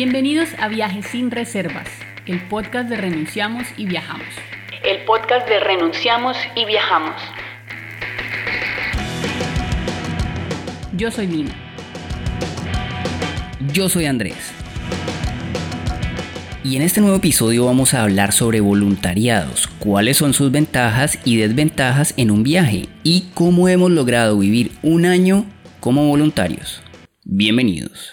[0.00, 1.88] Bienvenidos a Viajes sin Reservas,
[2.24, 4.28] el podcast de Renunciamos y Viajamos.
[4.84, 7.20] El podcast de Renunciamos y Viajamos.
[10.96, 11.50] Yo soy Lina.
[13.72, 14.52] Yo soy Andrés.
[16.62, 21.38] Y en este nuevo episodio vamos a hablar sobre voluntariados, cuáles son sus ventajas y
[21.38, 25.44] desventajas en un viaje y cómo hemos logrado vivir un año
[25.80, 26.84] como voluntarios.
[27.24, 28.12] Bienvenidos.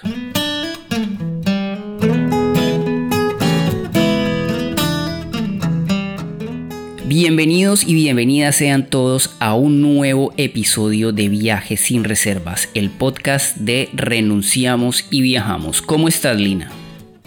[7.18, 13.56] Bienvenidos y bienvenidas sean todos a un nuevo episodio de Viajes sin Reservas, el podcast
[13.56, 15.82] de Renunciamos y Viajamos.
[15.82, 16.70] ¿Cómo estás, Lina?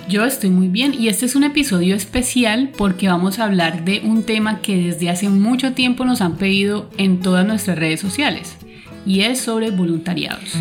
[0.07, 4.03] Yo estoy muy bien y este es un episodio especial porque vamos a hablar de
[4.05, 8.57] un tema que desde hace mucho tiempo nos han pedido en todas nuestras redes sociales
[9.07, 10.53] y es sobre voluntariados.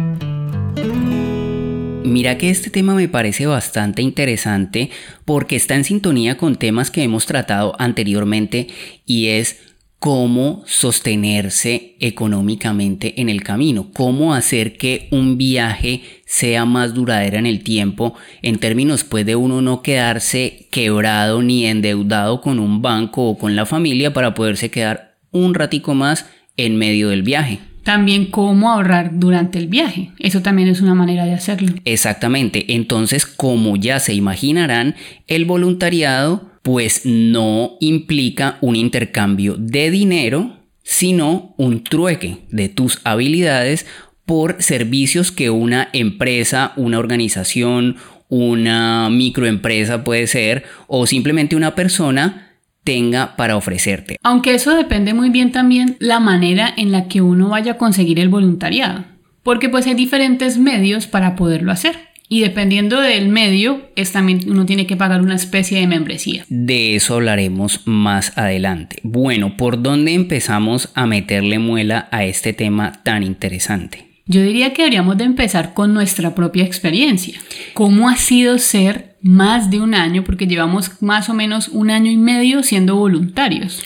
[2.04, 4.90] Mira que este tema me parece bastante interesante
[5.26, 8.68] porque está en sintonía con temas que hemos tratado anteriormente
[9.06, 9.58] y es
[10.00, 17.46] cómo sostenerse económicamente en el camino, cómo hacer que un viaje sea más duradera en
[17.46, 23.28] el tiempo, en términos pues de uno no quedarse quebrado ni endeudado con un banco
[23.28, 26.26] o con la familia para poderse quedar un ratico más
[26.58, 27.60] en medio del viaje.
[27.88, 30.12] También cómo ahorrar durante el viaje.
[30.20, 31.74] Eso también es una manera de hacerlo.
[31.86, 32.76] Exactamente.
[32.76, 34.96] Entonces, como ya se imaginarán,
[35.28, 43.86] el voluntariado pues no implica un intercambio de dinero, sino un trueque de tus habilidades
[44.26, 47.96] por servicios que una empresa, una organización,
[48.28, 52.47] una microempresa puede ser, o simplemente una persona
[52.88, 54.16] tenga para ofrecerte.
[54.24, 58.18] Aunque eso depende muy bien también la manera en la que uno vaya a conseguir
[58.18, 59.04] el voluntariado,
[59.44, 61.98] porque pues hay diferentes medios para poderlo hacer.
[62.30, 66.46] Y dependiendo del medio, es también uno tiene que pagar una especie de membresía.
[66.48, 69.00] De eso hablaremos más adelante.
[69.04, 74.07] Bueno, ¿por dónde empezamos a meterle muela a este tema tan interesante?
[74.28, 77.40] Yo diría que deberíamos de empezar con nuestra propia experiencia.
[77.74, 82.12] ¿Cómo ha sido ser más de un año, porque llevamos más o menos un año
[82.12, 83.84] y medio siendo voluntarios?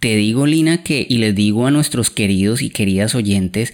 [0.00, 3.72] Te digo, Lina, que, y les digo a nuestros queridos y queridas oyentes,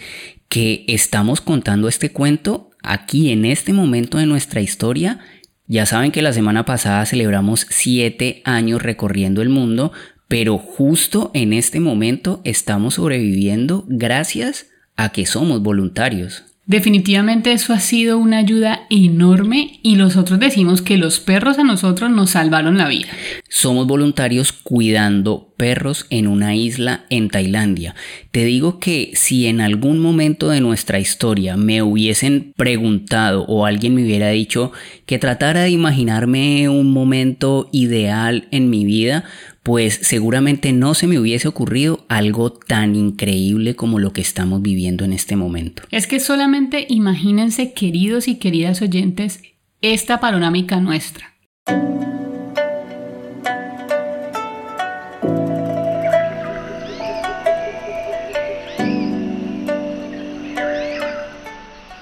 [0.50, 5.20] que estamos contando este cuento aquí en este momento de nuestra historia.
[5.66, 9.92] Ya saben que la semana pasada celebramos siete años recorriendo el mundo,
[10.28, 14.69] pero justo en este momento estamos sobreviviendo gracias
[15.05, 16.44] a que somos voluntarios.
[16.71, 22.12] Definitivamente eso ha sido una ayuda enorme y nosotros decimos que los perros a nosotros
[22.12, 23.09] nos salvaron la vida.
[23.49, 27.97] Somos voluntarios cuidando perros en una isla en Tailandia.
[28.31, 33.97] Te digo que si en algún momento de nuestra historia me hubiesen preguntado o alguien
[33.97, 34.71] me hubiera dicho
[35.06, 39.25] que tratara de imaginarme un momento ideal en mi vida,
[39.62, 45.04] pues seguramente no se me hubiese ocurrido algo tan increíble como lo que estamos viviendo
[45.04, 45.82] en este momento.
[45.91, 49.43] Es que solamente imagínense, queridos y queridas oyentes,
[49.82, 51.34] esta panorámica nuestra.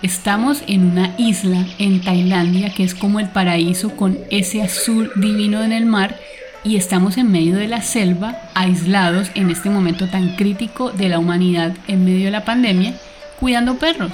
[0.00, 5.62] Estamos en una isla en Tailandia que es como el paraíso con ese azul divino
[5.62, 6.16] en el mar
[6.64, 11.18] y estamos en medio de la selva, aislados en este momento tan crítico de la
[11.18, 12.94] humanidad en medio de la pandemia,
[13.38, 14.12] cuidando perros.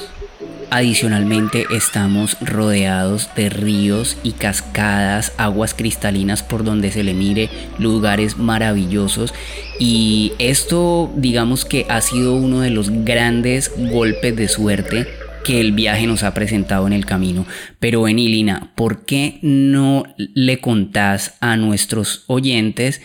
[0.70, 8.38] Adicionalmente estamos rodeados de ríos y cascadas, aguas cristalinas por donde se le mire, lugares
[8.38, 9.32] maravillosos
[9.78, 15.06] y esto digamos que ha sido uno de los grandes golpes de suerte
[15.44, 17.46] que el viaje nos ha presentado en el camino.
[17.78, 23.00] Pero Enilina, ¿por qué no le contás a nuestros oyentes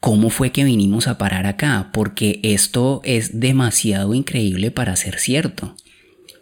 [0.00, 1.90] cómo fue que vinimos a parar acá?
[1.92, 5.74] Porque esto es demasiado increíble para ser cierto.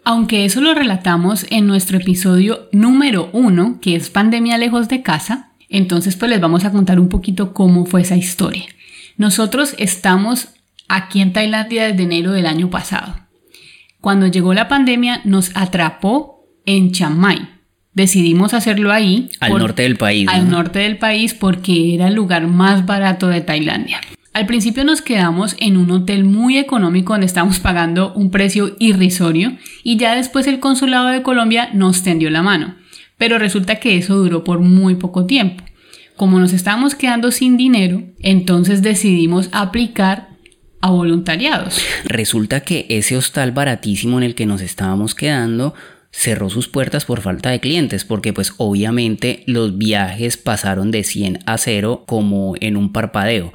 [0.05, 5.49] Aunque eso lo relatamos en nuestro episodio número uno, que es Pandemia lejos de casa,
[5.67, 8.65] entonces pues les vamos a contar un poquito cómo fue esa historia.
[9.17, 10.49] Nosotros estamos
[10.87, 13.24] aquí en Tailandia desde enero del año pasado.
[14.05, 17.49] Cuando llegó la pandemia nos atrapó en Chiang Mai.
[17.91, 19.31] Decidimos hacerlo ahí.
[19.39, 20.29] Al norte del país.
[20.29, 24.01] Al norte del país porque era el lugar más barato de Tailandia.
[24.31, 29.57] Al principio nos quedamos en un hotel muy económico donde estábamos pagando un precio irrisorio
[29.83, 32.75] y ya después el consulado de Colombia nos tendió la mano.
[33.17, 35.63] Pero resulta que eso duró por muy poco tiempo.
[36.15, 40.34] Como nos estábamos quedando sin dinero, entonces decidimos aplicar
[40.85, 41.79] a voluntariados.
[42.03, 45.73] Resulta que ese hostal baratísimo en el que nos estábamos quedando
[46.11, 51.39] cerró sus puertas por falta de clientes, porque pues obviamente los viajes pasaron de 100
[51.47, 53.51] a 0 como en un parpadeo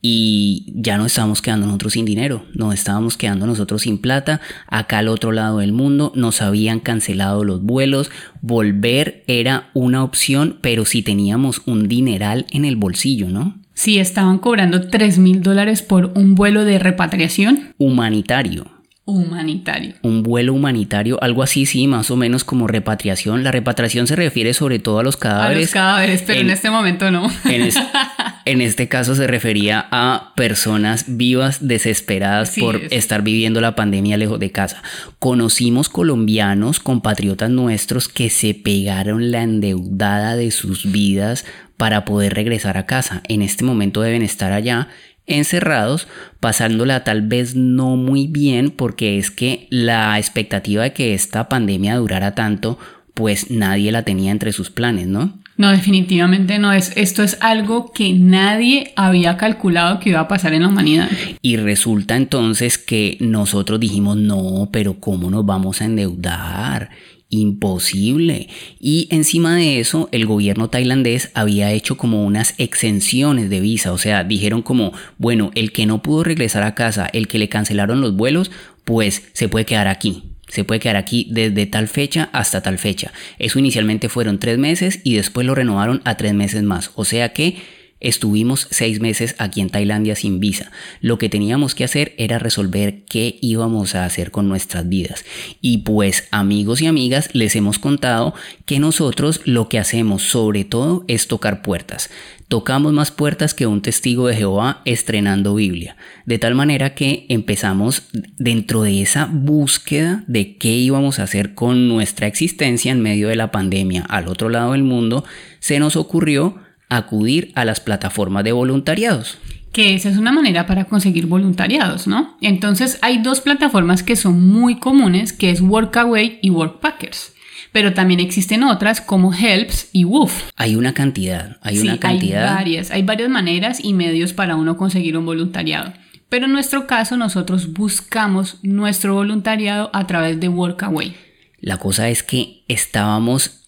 [0.00, 4.98] y ya no estábamos quedando nosotros sin dinero, nos estábamos quedando nosotros sin plata, acá
[4.98, 8.10] al otro lado del mundo nos habían cancelado los vuelos,
[8.40, 13.61] volver era una opción, pero si teníamos un dineral en el bolsillo, ¿no?
[13.82, 17.74] Sí, estaban cobrando 3 mil dólares por un vuelo de repatriación.
[17.78, 18.66] Humanitario.
[19.04, 19.94] Humanitario.
[20.02, 23.42] Un vuelo humanitario, algo así, sí, más o menos como repatriación.
[23.42, 25.56] La repatriación se refiere sobre todo a los cadáveres.
[25.56, 27.28] A los cadáveres, pero en, este momento no.
[27.44, 27.62] En,
[28.60, 34.50] este caso se refería a personas vivas desesperadas por estar viviendo la pandemia lejos de
[34.50, 34.82] casa.
[35.18, 41.44] Conocimos colombianos, compatriotas nuestros, que se pegaron la endeudada de sus vidas
[41.76, 43.22] para poder regresar a casa.
[43.28, 44.88] En este momento deben estar allá
[45.26, 46.08] encerrados,
[46.40, 51.96] pasándola tal vez no muy bien porque es que la expectativa de que esta pandemia
[51.96, 52.78] durara tanto,
[53.14, 55.41] pues nadie la tenía entre sus planes, ¿no?
[55.62, 56.90] No, definitivamente no es.
[56.96, 61.08] Esto es algo que nadie había calculado que iba a pasar en la humanidad.
[61.40, 66.90] Y resulta entonces que nosotros dijimos, no, pero ¿cómo nos vamos a endeudar?
[67.28, 68.48] imposible.
[68.78, 73.98] Y encima de eso, el gobierno tailandés había hecho como unas exenciones de visa, o
[73.98, 78.02] sea, dijeron como, bueno, el que no pudo regresar a casa, el que le cancelaron
[78.02, 78.50] los vuelos,
[78.84, 80.31] pues se puede quedar aquí.
[80.52, 83.10] Se puede quedar aquí desde tal fecha hasta tal fecha.
[83.38, 86.90] Eso inicialmente fueron tres meses y después lo renovaron a tres meses más.
[86.94, 87.56] O sea que
[88.02, 90.72] Estuvimos seis meses aquí en Tailandia sin visa.
[91.00, 95.24] Lo que teníamos que hacer era resolver qué íbamos a hacer con nuestras vidas.
[95.60, 98.34] Y pues amigos y amigas, les hemos contado
[98.66, 102.10] que nosotros lo que hacemos sobre todo es tocar puertas.
[102.52, 105.96] Tocamos más puertas que un testigo de Jehová estrenando Biblia.
[106.26, 108.02] De tal manera que empezamos
[108.36, 113.36] dentro de esa búsqueda de qué íbamos a hacer con nuestra existencia en medio de
[113.36, 115.24] la pandemia al otro lado del mundo,
[115.60, 116.58] se nos ocurrió
[116.90, 119.38] acudir a las plataformas de voluntariados.
[119.72, 122.36] Que esa es una manera para conseguir voluntariados, ¿no?
[122.42, 127.32] Entonces hay dos plataformas que son muy comunes, que es Workaway y Workpackers.
[127.72, 130.50] Pero también existen otras como Helps y Woof.
[130.56, 132.48] Hay una cantidad, hay una cantidad.
[132.48, 135.92] Hay varias, hay varias maneras y medios para uno conseguir un voluntariado.
[136.28, 141.14] Pero en nuestro caso nosotros buscamos nuestro voluntariado a través de Workaway.
[141.60, 143.62] La cosa es que estábamos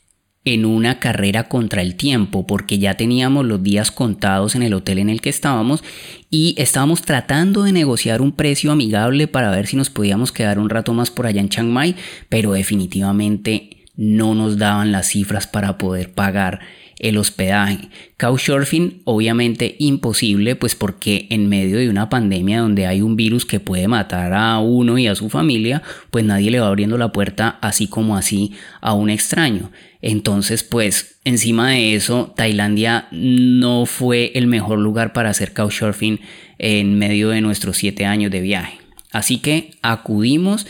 [0.44, 4.98] en una carrera contra el tiempo porque ya teníamos los días contados en el hotel
[4.98, 5.82] en el que estábamos
[6.30, 10.68] y estábamos tratando de negociar un precio amigable para ver si nos podíamos quedar un
[10.68, 11.96] rato más por allá en Chiang Mai,
[12.28, 16.60] pero definitivamente no nos daban las cifras para poder pagar
[16.98, 17.88] el hospedaje.
[18.16, 23.60] Couchsurfing obviamente imposible pues porque en medio de una pandemia donde hay un virus que
[23.60, 27.58] puede matar a uno y a su familia pues nadie le va abriendo la puerta
[27.60, 29.70] así como así a un extraño.
[30.02, 36.20] Entonces pues encima de eso Tailandia no fue el mejor lugar para hacer couchsurfing
[36.58, 38.78] en medio de nuestros siete años de viaje.
[39.10, 40.66] Así que acudimos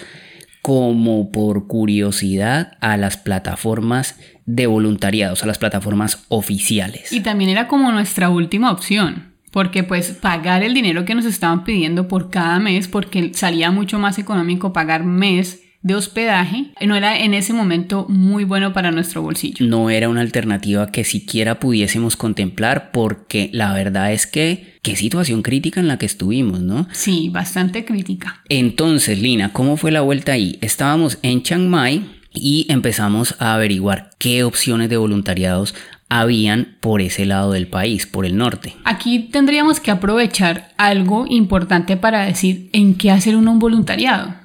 [0.64, 7.12] como por curiosidad a las plataformas de voluntariados, a las plataformas oficiales.
[7.12, 11.64] Y también era como nuestra última opción, porque pues pagar el dinero que nos estaban
[11.64, 17.18] pidiendo por cada mes, porque salía mucho más económico pagar mes de hospedaje no era
[17.18, 19.66] en ese momento muy bueno para nuestro bolsillo.
[19.66, 25.42] No era una alternativa que siquiera pudiésemos contemplar porque la verdad es que qué situación
[25.42, 26.86] crítica en la que estuvimos, ¿no?
[26.92, 28.42] Sí, bastante crítica.
[28.50, 30.58] Entonces, Lina, ¿cómo fue la vuelta ahí?
[30.60, 35.74] Estábamos en Chiang Mai y empezamos a averiguar qué opciones de voluntariados
[36.10, 38.76] habían por ese lado del país, por el norte.
[38.84, 44.43] Aquí tendríamos que aprovechar algo importante para decir en qué hacer uno un voluntariado.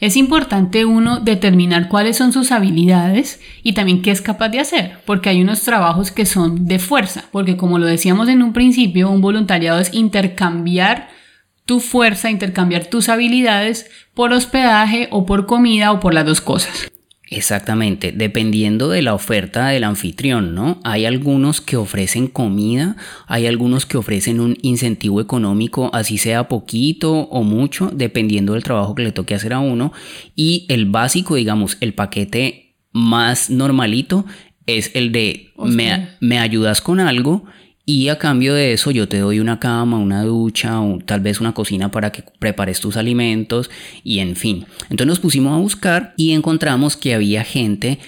[0.00, 4.98] Es importante uno determinar cuáles son sus habilidades y también qué es capaz de hacer,
[5.04, 9.10] porque hay unos trabajos que son de fuerza, porque como lo decíamos en un principio,
[9.10, 11.08] un voluntariado es intercambiar
[11.64, 16.88] tu fuerza, intercambiar tus habilidades por hospedaje o por comida o por las dos cosas.
[17.30, 20.80] Exactamente, dependiendo de la oferta del anfitrión, ¿no?
[20.82, 27.12] Hay algunos que ofrecen comida, hay algunos que ofrecen un incentivo económico, así sea poquito
[27.12, 29.92] o mucho, dependiendo del trabajo que le toque hacer a uno.
[30.34, 34.24] Y el básico, digamos, el paquete más normalito
[34.64, 37.44] es el de me, me ayudas con algo
[37.88, 41.40] y a cambio de eso yo te doy una cama, una ducha o tal vez
[41.40, 43.70] una cocina para que prepares tus alimentos
[44.04, 44.66] y en fin.
[44.90, 47.98] Entonces nos pusimos a buscar y encontramos que había gente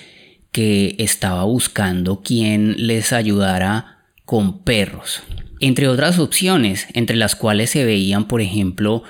[0.52, 5.22] que estaba buscando quien les ayudara con perros.
[5.60, 9.02] Entre otras opciones, entre las cuales se veían, por ejemplo,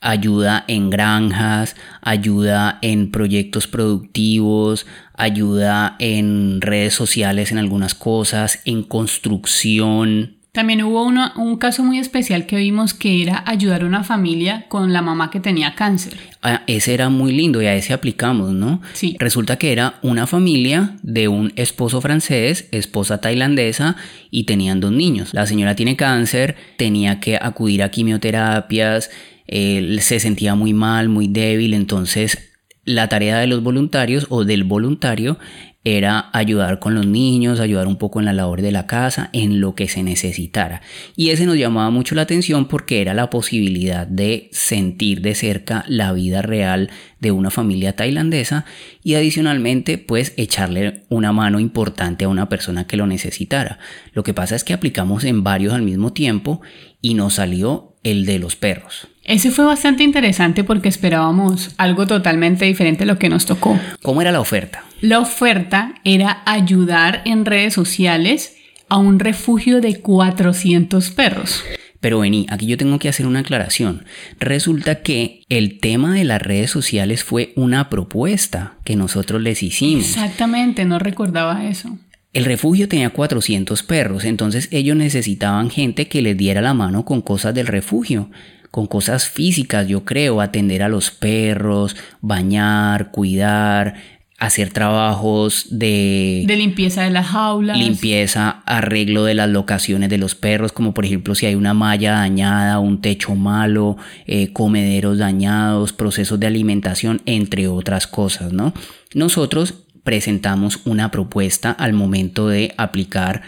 [0.00, 8.82] ayuda en granjas, ayuda en proyectos productivos, ayuda en redes sociales en algunas cosas, en
[8.82, 10.36] construcción.
[10.52, 14.92] También hubo un caso muy especial que vimos que era ayudar a una familia con
[14.92, 16.16] la mamá que tenía cáncer.
[16.42, 18.80] Ah, ese era muy lindo y a ese aplicamos, ¿no?
[18.92, 19.16] Sí.
[19.18, 23.96] Resulta que era una familia de un esposo francés, esposa tailandesa
[24.30, 25.34] y tenían dos niños.
[25.34, 29.10] La señora tiene cáncer, tenía que acudir a quimioterapias,
[29.48, 32.53] se sentía muy mal, muy débil, entonces
[32.84, 35.38] la tarea de los voluntarios o del voluntario
[35.84, 39.60] era ayudar con los niños, ayudar un poco en la labor de la casa, en
[39.60, 40.80] lo que se necesitara.
[41.14, 45.84] Y ese nos llamaba mucho la atención porque era la posibilidad de sentir de cerca
[45.86, 48.64] la vida real de una familia tailandesa
[49.02, 53.78] y adicionalmente pues echarle una mano importante a una persona que lo necesitara.
[54.14, 56.62] Lo que pasa es que aplicamos en varios al mismo tiempo
[57.02, 59.08] y nos salió el de los perros.
[59.24, 63.80] Ese fue bastante interesante porque esperábamos algo totalmente diferente a lo que nos tocó.
[64.02, 64.84] ¿Cómo era la oferta?
[65.00, 68.56] La oferta era ayudar en redes sociales
[68.90, 71.64] a un refugio de 400 perros.
[72.00, 74.04] Pero vení, aquí yo tengo que hacer una aclaración.
[74.38, 80.04] Resulta que el tema de las redes sociales fue una propuesta que nosotros les hicimos.
[80.04, 81.96] Exactamente, no recordaba eso.
[82.34, 87.22] El refugio tenía 400 perros, entonces ellos necesitaban gente que les diera la mano con
[87.22, 88.28] cosas del refugio
[88.74, 93.94] con cosas físicas, yo creo, atender a los perros, bañar, cuidar,
[94.36, 96.42] hacer trabajos de...
[96.44, 97.78] De limpieza de las jaulas.
[97.78, 102.14] Limpieza, arreglo de las locaciones de los perros, como por ejemplo si hay una malla
[102.14, 108.74] dañada, un techo malo, eh, comederos dañados, procesos de alimentación, entre otras cosas, ¿no?
[109.14, 113.42] Nosotros presentamos una propuesta al momento de aplicar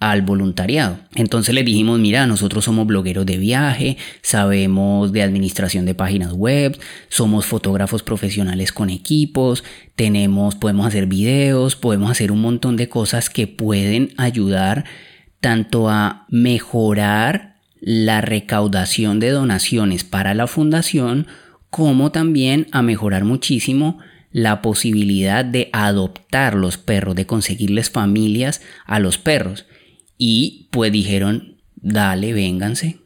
[0.00, 0.98] al voluntariado.
[1.14, 6.78] Entonces le dijimos, mira, nosotros somos blogueros de viaje, sabemos de administración de páginas web,
[7.10, 9.62] somos fotógrafos profesionales con equipos,
[9.96, 14.86] tenemos, podemos hacer videos, podemos hacer un montón de cosas que pueden ayudar
[15.40, 21.26] tanto a mejorar la recaudación de donaciones para la fundación,
[21.68, 23.98] como también a mejorar muchísimo
[24.32, 29.66] la posibilidad de adoptar los perros, de conseguirles familias a los perros.
[30.22, 32.98] Y pues dijeron, dale, vénganse.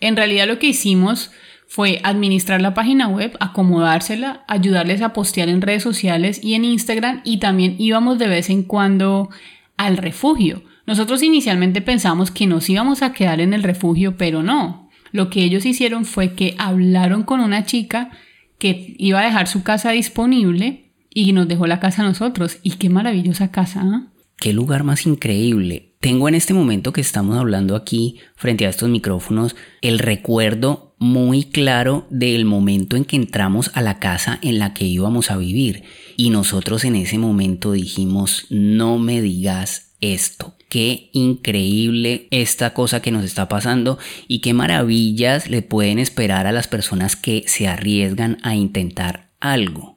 [0.00, 1.30] En realidad lo que hicimos
[1.68, 7.20] fue administrar la página web, acomodársela, ayudarles a postear en redes sociales y en Instagram
[7.24, 9.28] y también íbamos de vez en cuando
[9.76, 10.62] al refugio.
[10.86, 14.88] Nosotros inicialmente pensamos que nos íbamos a quedar en el refugio, pero no.
[15.12, 18.12] Lo que ellos hicieron fue que hablaron con una chica
[18.58, 22.60] que iba a dejar su casa disponible y nos dejó la casa a nosotros.
[22.62, 23.82] Y qué maravillosa casa.
[23.84, 24.06] ¿ah?
[24.38, 25.95] Qué lugar más increíble.
[26.06, 31.46] Tengo en este momento que estamos hablando aquí frente a estos micrófonos el recuerdo muy
[31.46, 35.82] claro del momento en que entramos a la casa en la que íbamos a vivir
[36.16, 40.54] y nosotros en ese momento dijimos no me digas esto.
[40.68, 43.98] Qué increíble esta cosa que nos está pasando
[44.28, 49.96] y qué maravillas le pueden esperar a las personas que se arriesgan a intentar algo.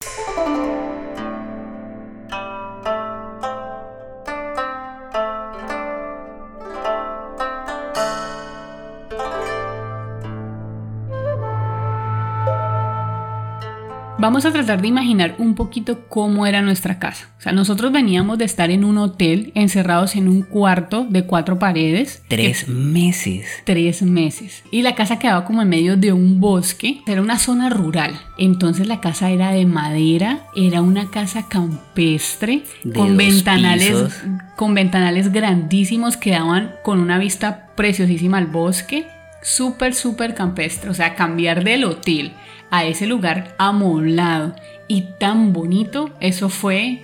[14.20, 17.30] Vamos a tratar de imaginar un poquito cómo era nuestra casa.
[17.40, 21.58] O sea, nosotros veníamos de estar en un hotel encerrados en un cuarto de cuatro
[21.58, 22.22] paredes.
[22.28, 23.48] Tres meses.
[23.64, 24.64] Tres meses.
[24.72, 27.00] Y la casa quedaba como en medio de un bosque.
[27.08, 28.20] Era una zona rural.
[28.38, 30.48] Entonces la casa era de madera.
[30.54, 32.64] Era una casa campestre.
[32.94, 34.22] con ventanales.
[34.58, 39.08] Con ventanales grandísimos que daban con una vista preciosísima al bosque.
[39.42, 40.90] Súper, súper campestre.
[40.90, 42.34] O sea, cambiar del hotel
[42.70, 44.56] a ese lugar amoblado
[44.88, 47.04] y tan bonito, eso fue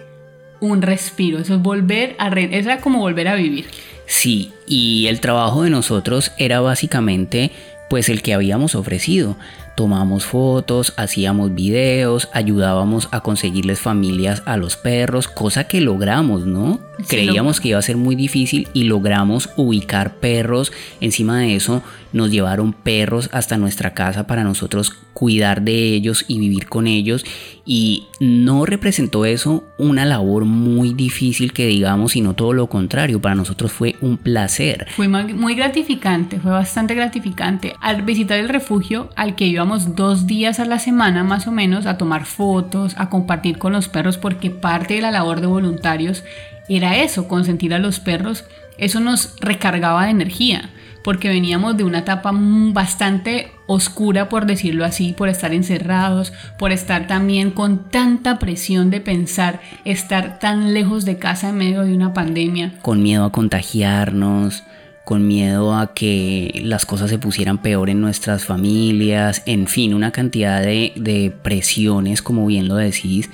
[0.59, 3.67] un respiro, eso es volver a, era como volver a vivir.
[4.07, 7.51] Sí, y el trabajo de nosotros era básicamente
[7.89, 9.37] pues el que habíamos ofrecido.
[9.75, 16.79] Tomamos fotos, hacíamos videos, ayudábamos a conseguirles familias a los perros, cosa que logramos, ¿no?
[17.09, 20.71] Creíamos que iba a ser muy difícil y logramos ubicar perros.
[21.01, 21.83] Encima de eso,
[22.15, 27.25] nos llevaron perros hasta nuestra casa para nosotros cuidar de ellos y vivir con ellos.
[27.65, 33.21] Y no representó eso una labor muy difícil que digamos, sino todo lo contrario.
[33.21, 34.87] Para nosotros fue un placer.
[34.95, 37.75] Fue muy gratificante, fue bastante gratificante.
[37.81, 41.85] Al visitar el refugio, al que íbamos dos días a la semana más o menos
[41.85, 46.23] a tomar fotos, a compartir con los perros, porque parte de la labor de voluntarios
[46.69, 48.45] era eso, consentir a los perros.
[48.77, 50.71] Eso nos recargaba de energía
[51.05, 57.05] porque veníamos de una etapa bastante oscura, por decirlo así, por estar encerrados, por estar
[57.05, 62.11] también con tanta presión de pensar estar tan lejos de casa en medio de una
[62.15, 62.79] pandemia.
[62.81, 64.63] Con miedo a contagiarnos,
[65.03, 70.09] con miedo a que las cosas se pusieran peor en nuestras familias, en fin, una
[70.09, 73.29] cantidad de, de presiones, como bien lo decís,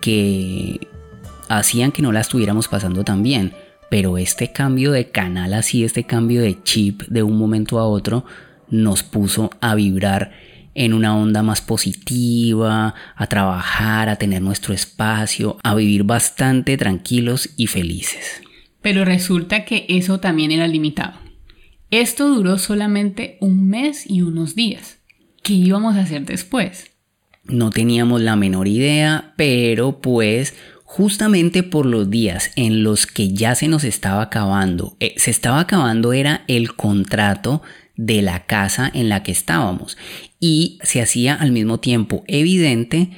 [0.00, 0.88] que
[1.48, 3.52] hacían que no la estuviéramos pasando tan bien.
[3.96, 8.26] Pero este cambio de canal así, este cambio de chip de un momento a otro,
[8.68, 10.32] nos puso a vibrar
[10.74, 17.54] en una onda más positiva, a trabajar, a tener nuestro espacio, a vivir bastante tranquilos
[17.56, 18.42] y felices.
[18.82, 21.18] Pero resulta que eso también era limitado.
[21.90, 24.98] Esto duró solamente un mes y unos días.
[25.42, 26.90] ¿Qué íbamos a hacer después?
[27.44, 30.54] No teníamos la menor idea, pero pues
[30.96, 35.60] justamente por los días en los que ya se nos estaba acabando, eh, se estaba
[35.60, 37.60] acabando era el contrato
[37.96, 39.98] de la casa en la que estábamos.
[40.40, 43.10] Y se hacía al mismo tiempo evidente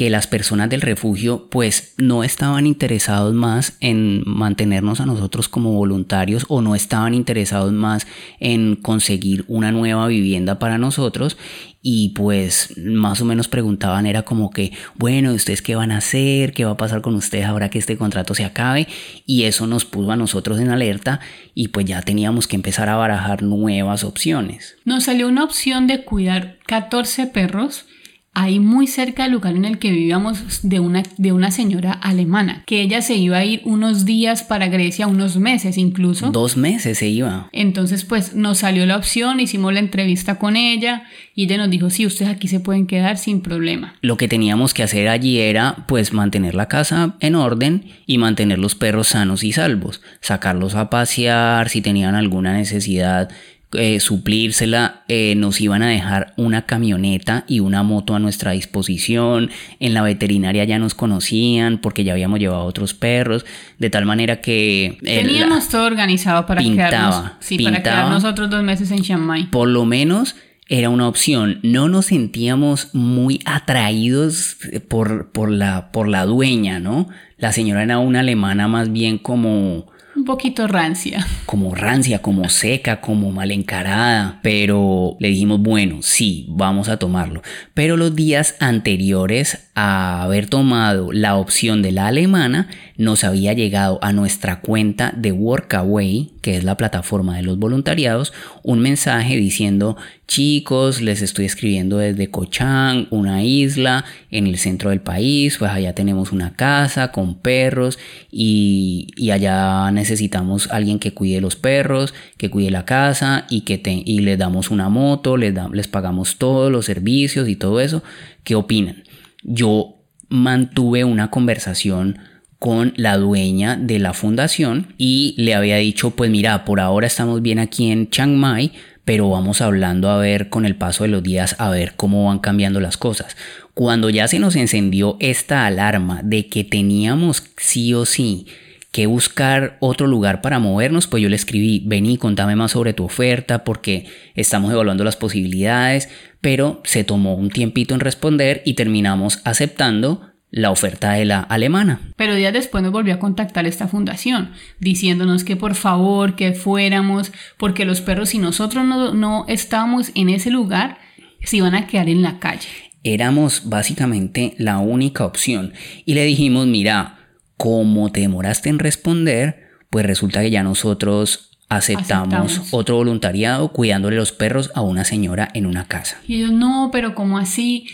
[0.00, 5.74] que las personas del refugio pues no estaban interesados más en mantenernos a nosotros como
[5.74, 8.06] voluntarios o no estaban interesados más
[8.38, 11.36] en conseguir una nueva vivienda para nosotros
[11.82, 16.54] y pues más o menos preguntaban era como que bueno ustedes qué van a hacer
[16.54, 18.88] qué va a pasar con ustedes ahora que este contrato se acabe
[19.26, 21.20] y eso nos puso a nosotros en alerta
[21.54, 24.76] y pues ya teníamos que empezar a barajar nuevas opciones.
[24.86, 27.84] Nos salió una opción de cuidar 14 perros
[28.32, 32.62] ahí muy cerca del lugar en el que vivíamos de una, de una señora alemana,
[32.66, 36.30] que ella se iba a ir unos días para Grecia, unos meses incluso.
[36.30, 37.48] Dos meses se iba.
[37.52, 41.90] Entonces pues nos salió la opción, hicimos la entrevista con ella y ella nos dijo,
[41.90, 43.94] sí, ustedes aquí se pueden quedar sin problema.
[44.00, 48.58] Lo que teníamos que hacer allí era pues mantener la casa en orden y mantener
[48.58, 53.28] los perros sanos y salvos, sacarlos a pasear si tenían alguna necesidad
[53.72, 59.50] eh, suplírsela, eh, nos iban a dejar una camioneta y una moto a nuestra disposición,
[59.78, 63.46] en la veterinaria ya nos conocían porque ya habíamos llevado otros perros,
[63.78, 64.98] de tal manera que...
[65.02, 69.50] Teníamos todo organizado para quedarnos, sí, para quedarnos otros dos meses en Chiang Mai.
[69.50, 70.34] Por lo menos
[70.68, 71.60] era una opción.
[71.62, 74.56] No nos sentíamos muy atraídos
[74.88, 77.08] por, por, la, por la dueña, ¿no?
[77.38, 79.86] La señora era una alemana más bien como
[80.20, 81.26] un poquito rancia.
[81.46, 84.38] Como rancia, como seca, como mal encarada.
[84.42, 87.42] Pero le dijimos, bueno, sí, vamos a tomarlo.
[87.72, 93.98] Pero los días anteriores a haber tomado la opción de la alemana, nos había llegado
[94.02, 99.96] a nuestra cuenta de Workaway, que es la plataforma de los voluntariados, un mensaje diciendo,
[100.26, 105.94] chicos, les estoy escribiendo desde Cochán, una isla en el centro del país, pues allá
[105.94, 107.98] tenemos una casa con perros
[108.30, 114.20] y, allá necesitamos alguien que cuide los perros, que cuide la casa y que y
[114.20, 118.02] les damos una moto, les, les pagamos todos los servicios y todo eso.
[118.44, 119.04] ¿Qué opinan?
[119.42, 119.96] Yo
[120.28, 122.18] mantuve una conversación
[122.58, 127.40] con la dueña de la fundación y le había dicho, pues mira, por ahora estamos
[127.40, 128.72] bien aquí en Chiang Mai,
[129.04, 132.38] pero vamos hablando a ver con el paso de los días a ver cómo van
[132.38, 133.36] cambiando las cosas.
[133.72, 138.46] Cuando ya se nos encendió esta alarma de que teníamos sí o sí
[138.90, 143.04] que buscar otro lugar para movernos, pues yo le escribí, vení, contame más sobre tu
[143.04, 146.08] oferta porque estamos evaluando las posibilidades,
[146.40, 152.00] pero se tomó un tiempito en responder y terminamos aceptando la oferta de la alemana.
[152.16, 154.50] Pero días después nos volvió a contactar esta fundación,
[154.80, 160.28] diciéndonos que por favor, que fuéramos, porque los perros, si nosotros no, no estábamos en
[160.28, 160.98] ese lugar,
[161.44, 162.68] se iban a quedar en la calle.
[163.04, 165.72] Éramos básicamente la única opción.
[166.04, 167.19] Y le dijimos, mira,
[167.60, 174.32] como te demoraste en responder, pues resulta que ya nosotros aceptamos, otro voluntariado cuidándole los
[174.32, 176.16] perros a una señora en una casa.
[176.26, 177.86] Y ellos, no, pero como así?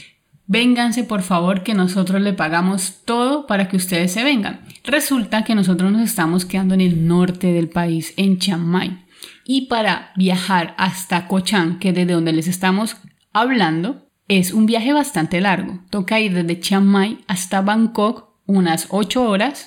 [0.46, 4.60] Vénganse por favor que nosotros le pagamos todo para que ustedes se vengan.
[4.84, 9.04] Resulta que nosotros nos estamos quedando en el norte del país, en Chiang Mai.
[9.44, 12.98] Y para viajar hasta Cochán, que es desde donde les estamos
[13.32, 15.80] hablando, es un viaje bastante largo.
[15.90, 19.66] Toca ir desde Chiang Mai hasta Bangkok unas 8 horas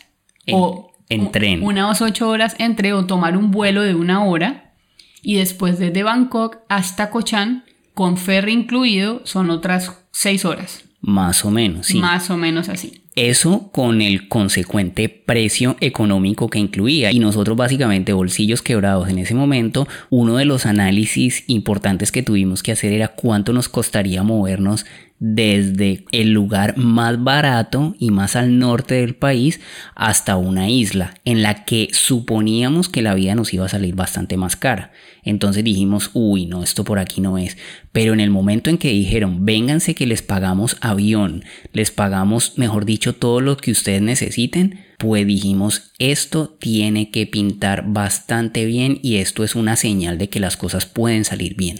[0.51, 1.63] o en tren.
[1.63, 4.73] Unas 8 horas entre o tomar un vuelo de una hora
[5.21, 10.85] y después desde Bangkok hasta Cochán con ferry incluido son otras seis horas.
[11.01, 11.99] Más o menos, sí.
[11.99, 13.03] Más o menos así.
[13.15, 17.11] Eso con el consecuente precio económico que incluía.
[17.11, 22.63] Y nosotros básicamente bolsillos quebrados en ese momento, uno de los análisis importantes que tuvimos
[22.63, 24.85] que hacer era cuánto nos costaría movernos
[25.19, 29.59] desde el lugar más barato y más al norte del país
[29.93, 34.37] hasta una isla en la que suponíamos que la vida nos iba a salir bastante
[34.37, 34.91] más cara.
[35.23, 37.57] Entonces dijimos, uy, no, esto por aquí no es.
[37.91, 42.85] Pero en el momento en que dijeron, vénganse que les pagamos avión, les pagamos, mejor
[42.85, 49.17] dicho, todo lo que ustedes necesiten, pues dijimos, esto tiene que pintar bastante bien y
[49.17, 51.79] esto es una señal de que las cosas pueden salir bien.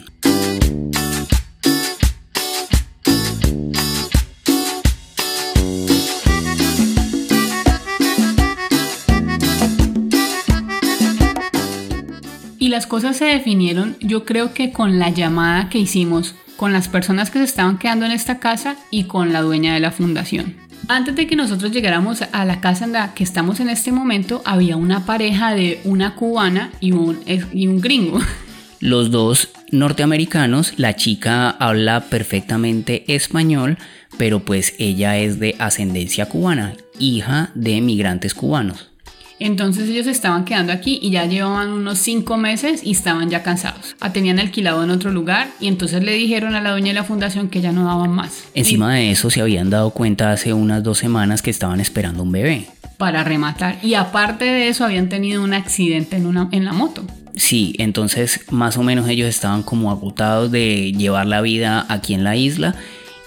[12.90, 17.40] Cosas se definieron, yo creo que con la llamada que hicimos con las personas que
[17.40, 20.56] se estaban quedando en esta casa y con la dueña de la fundación.
[20.90, 24.42] Antes de que nosotros llegáramos a la casa en la que estamos en este momento,
[24.44, 27.20] había una pareja de una cubana y un,
[27.54, 28.20] y un gringo.
[28.82, 33.78] Los dos norteamericanos, la chica habla perfectamente español,
[34.18, 38.89] pero pues ella es de ascendencia cubana, hija de migrantes cubanos.
[39.40, 43.96] Entonces ellos estaban quedando aquí y ya llevaban unos cinco meses y estaban ya cansados.
[44.02, 47.04] Ah, tenían alquilado en otro lugar y entonces le dijeron a la dueña de la
[47.06, 48.44] fundación que ya no daban más.
[48.54, 52.32] Encima de eso se habían dado cuenta hace unas dos semanas que estaban esperando un
[52.34, 52.68] bebé.
[52.98, 53.80] Para rematar.
[53.82, 57.06] Y aparte de eso habían tenido un accidente en, una, en la moto.
[57.36, 62.26] Sí, entonces más o menos ellos estaban como agotados de llevar la vida aquí en
[62.26, 62.76] la isla.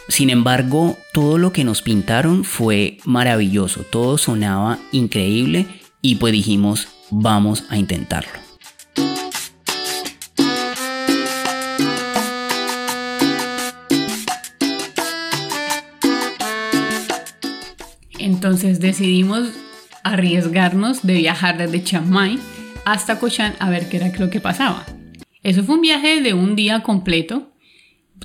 [0.09, 5.67] Sin embargo, todo lo que nos pintaron fue maravilloso, todo sonaba increíble
[6.03, 8.33] y pues dijimos, vamos a intentarlo.
[18.19, 19.51] Entonces decidimos
[20.03, 22.41] arriesgarnos de viajar desde Chiang Mai
[22.85, 24.85] hasta Cochan a ver qué era lo que pasaba.
[25.45, 27.53] Eso fue un viaje de un día completo.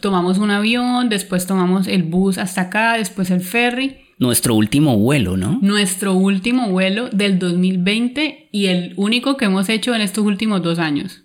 [0.01, 5.37] Tomamos un avión, después tomamos el bus hasta acá, después el ferry nuestro último vuelo,
[5.37, 5.59] ¿no?
[5.61, 10.79] Nuestro último vuelo del 2020 y el único que hemos hecho en estos últimos dos
[10.79, 11.23] años,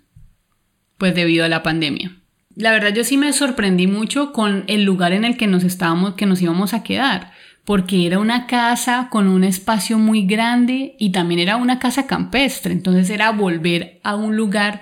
[0.97, 2.15] pues debido a la pandemia.
[2.55, 6.13] La verdad yo sí me sorprendí mucho con el lugar en el que nos estábamos,
[6.13, 7.31] que nos íbamos a quedar,
[7.65, 12.73] porque era una casa con un espacio muy grande y también era una casa campestre,
[12.73, 14.81] entonces era volver a un lugar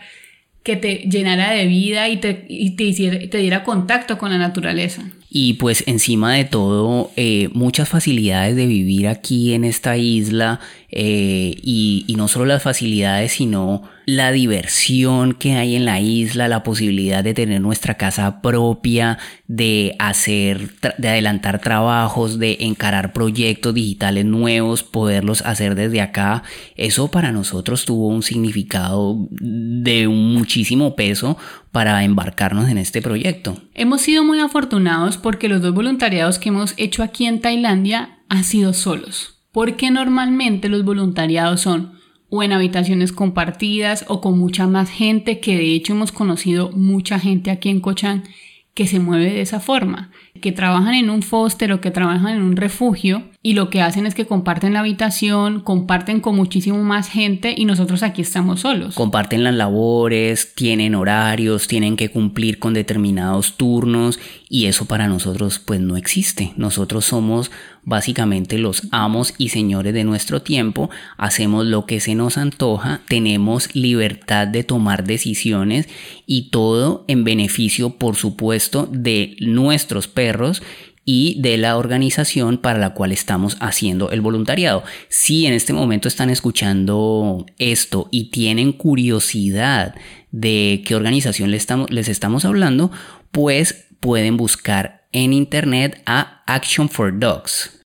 [0.64, 4.38] que te llenara de vida y te, y te, hiciera, te diera contacto con la
[4.38, 5.04] naturaleza.
[5.34, 11.56] Y pues encima de todo, eh, muchas facilidades de vivir aquí en esta isla eh,
[11.64, 16.64] y, y, no solo las facilidades, sino la diversión que hay en la isla, la
[16.64, 24.26] posibilidad de tener nuestra casa propia, de hacer, de adelantar trabajos, de encarar proyectos digitales
[24.26, 26.44] nuevos, poderlos hacer desde acá.
[26.76, 31.38] Eso para nosotros tuvo un significado de muchísimo peso
[31.72, 33.58] para embarcarnos en este proyecto.
[33.74, 38.44] Hemos sido muy afortunados porque los dos voluntariados que hemos hecho aquí en Tailandia han
[38.44, 41.94] sido solos porque normalmente los voluntariados son
[42.30, 47.20] o en habitaciones compartidas o con mucha más gente, que de hecho hemos conocido mucha
[47.20, 48.24] gente aquí en Cochán
[48.74, 52.42] que se mueve de esa forma, que trabajan en un foster o que trabajan en
[52.42, 57.10] un refugio y lo que hacen es que comparten la habitación, comparten con muchísimo más
[57.10, 58.94] gente y nosotros aquí estamos solos.
[58.94, 65.58] Comparten las labores, tienen horarios, tienen que cumplir con determinados turnos y eso para nosotros
[65.58, 66.54] pues no existe.
[66.56, 67.50] Nosotros somos
[67.84, 73.74] básicamente los amos y señores de nuestro tiempo, hacemos lo que se nos antoja, tenemos
[73.76, 75.90] libertad de tomar decisiones
[76.28, 80.62] y todo en beneficio por supuesto de nuestros perros
[81.06, 84.84] y de la organización para la cual estamos haciendo el voluntariado.
[85.10, 89.96] Si en este momento están escuchando esto y tienen curiosidad
[90.32, 92.92] de qué organización les estamos, hablando,
[93.32, 97.82] pues pueden buscar en internet a Action for Dogs.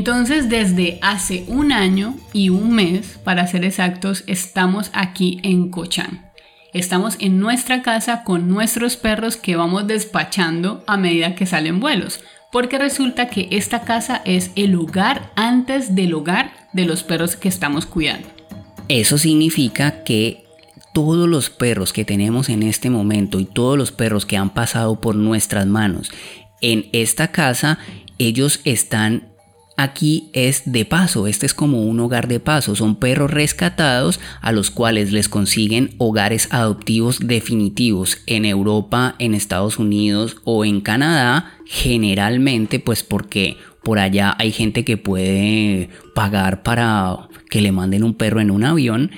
[0.00, 6.30] Entonces, desde hace un año y un mes, para ser exactos, estamos aquí en Cochán.
[6.72, 12.20] Estamos en nuestra casa con nuestros perros que vamos despachando a medida que salen vuelos,
[12.50, 17.50] porque resulta que esta casa es el hogar antes del hogar de los perros que
[17.50, 18.26] estamos cuidando.
[18.88, 20.46] Eso significa que
[20.94, 24.98] todos los perros que tenemos en este momento y todos los perros que han pasado
[24.98, 26.10] por nuestras manos
[26.62, 27.78] en esta casa,
[28.18, 29.29] ellos están
[29.82, 34.52] aquí es de paso, este es como un hogar de paso, son perros rescatados a
[34.52, 41.52] los cuales les consiguen hogares adoptivos definitivos en Europa, en Estados Unidos o en Canadá,
[41.66, 48.12] generalmente pues porque Por allá hay gente que puede pagar para que le manden un
[48.12, 49.10] perro en un avión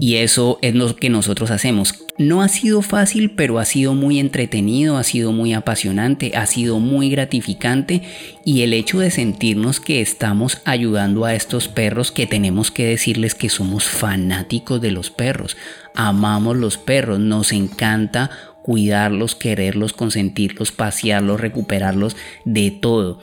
[0.00, 2.05] y eso es lo que nosotros hacemos.
[2.18, 6.78] No ha sido fácil, pero ha sido muy entretenido, ha sido muy apasionante, ha sido
[6.80, 8.00] muy gratificante
[8.42, 13.34] y el hecho de sentirnos que estamos ayudando a estos perros, que tenemos que decirles
[13.34, 15.58] que somos fanáticos de los perros,
[15.94, 18.30] amamos los perros, nos encanta
[18.62, 23.20] cuidarlos, quererlos, consentirlos, pasearlos, recuperarlos, de todo.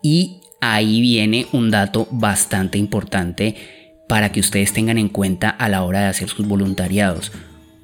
[0.00, 3.56] Y ahí viene un dato bastante importante
[4.08, 7.32] para que ustedes tengan en cuenta a la hora de hacer sus voluntariados.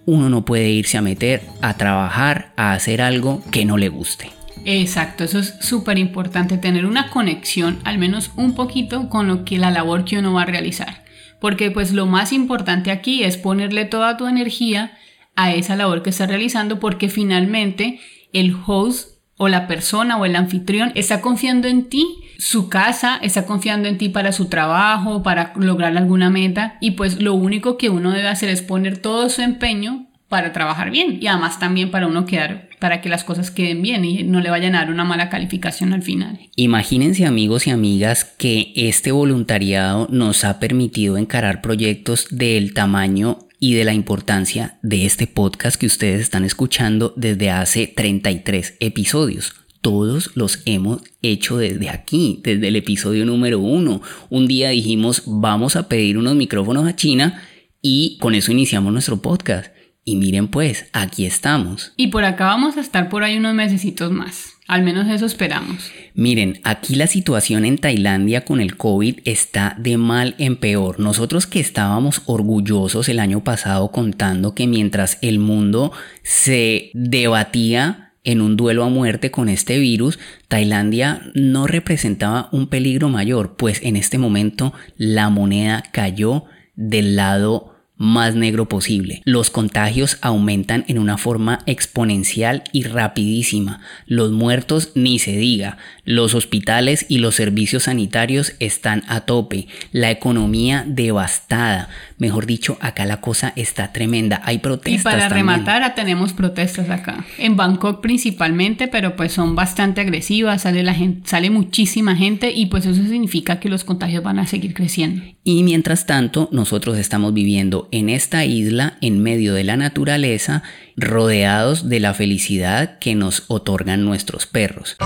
[0.07, 4.31] Uno no puede irse a meter a trabajar, a hacer algo que no le guste.
[4.65, 9.59] Exacto, eso es súper importante, tener una conexión, al menos un poquito, con lo que
[9.59, 11.05] la labor que uno va a realizar.
[11.41, 14.97] Porque pues lo más importante aquí es ponerle toda tu energía
[15.37, 18.01] a esa labor que estás realizando porque finalmente
[18.33, 22.07] el host o la persona o el anfitrión está confiando en ti,
[22.39, 27.21] su casa está confiando en ti para su trabajo, para lograr alguna meta y pues
[27.21, 31.27] lo único que uno debe hacer es poner todo su empeño para trabajar bien y
[31.27, 34.75] además también para uno quedar, para que las cosas queden bien y no le vayan
[34.75, 36.41] a dar una mala calificación al final.
[36.57, 43.73] Imagínense amigos y amigas que este voluntariado nos ha permitido encarar proyectos del tamaño y
[43.73, 49.55] de la importancia de este podcast que ustedes están escuchando desde hace 33 episodios.
[49.81, 54.03] Todos los hemos hecho desde aquí, desde el episodio número uno.
[54.29, 57.43] Un día dijimos vamos a pedir unos micrófonos a China
[57.81, 59.75] y con eso iniciamos nuestro podcast.
[60.05, 61.95] Y miren pues, aquí estamos.
[61.97, 64.54] Y por acá vamos a estar por ahí unos mesecitos más.
[64.67, 65.91] Al menos eso esperamos.
[66.15, 71.01] Miren, aquí la situación en Tailandia con el COVID está de mal en peor.
[71.01, 78.41] Nosotros que estábamos orgullosos el año pasado contando que mientras el mundo se debatía en
[78.41, 83.97] un duelo a muerte con este virus, Tailandia no representaba un peligro mayor, pues en
[83.97, 87.74] este momento la moneda cayó del lado
[88.05, 89.23] más negro posible.
[89.25, 93.81] Los contagios aumentan en una forma exponencial y rapidísima.
[94.07, 95.79] Los muertos ni se diga.
[96.05, 99.69] Los hospitales y los servicios sanitarios están a tope.
[99.93, 101.89] La economía devastada.
[102.19, 104.43] Mejor dicho, acá la cosa está tremenda.
[104.45, 105.01] Hay protestas.
[105.01, 107.25] Y para rematar, tenemos protestas acá.
[107.39, 110.63] En Bangkok principalmente, pero pues son bastante agresivas.
[110.63, 114.47] Sale, la gente, sale muchísima gente y pues eso significa que los contagios van a
[114.47, 115.23] seguir creciendo.
[115.43, 120.63] Y mientras tanto, nosotros estamos viviendo en esta isla, en medio de la naturaleza,
[120.97, 124.97] rodeados de la felicidad que nos otorgan nuestros perros.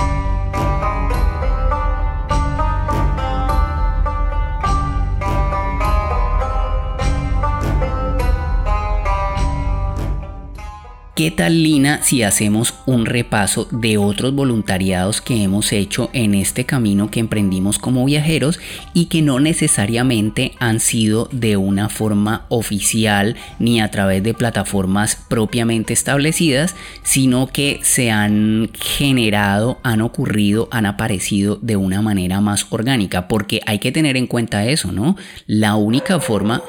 [11.19, 16.65] ¿Qué tal Lina si hacemos un repaso de otros voluntariados que hemos hecho en este
[16.65, 18.61] camino que emprendimos como viajeros
[18.95, 25.17] y que no necesariamente han sido de una forma oficial ni a través de plataformas
[25.17, 32.65] propiamente establecidas, sino que se han generado, han ocurrido, han aparecido de una manera más
[32.71, 33.27] orgánica?
[33.27, 35.17] Porque hay que tener en cuenta eso, ¿no?
[35.49, 36.63] La única forma...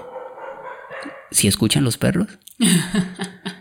[1.30, 2.30] ¿Si escuchan los perros?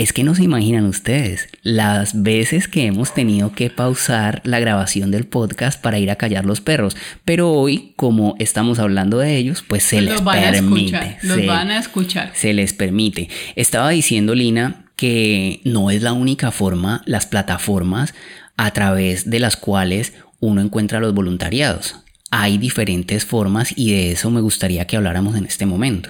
[0.00, 5.10] Es que no se imaginan ustedes las veces que hemos tenido que pausar la grabación
[5.10, 6.96] del podcast para ir a callar los perros.
[7.26, 11.18] Pero hoy, como estamos hablando de ellos, pues se les permite.
[11.20, 12.30] los van a escuchar.
[12.32, 13.28] Se les permite.
[13.56, 18.14] Estaba diciendo Lina que no es la única forma, las plataformas
[18.56, 21.96] a través de las cuales uno encuentra los voluntariados.
[22.30, 26.08] Hay diferentes formas y de eso me gustaría que habláramos en este momento.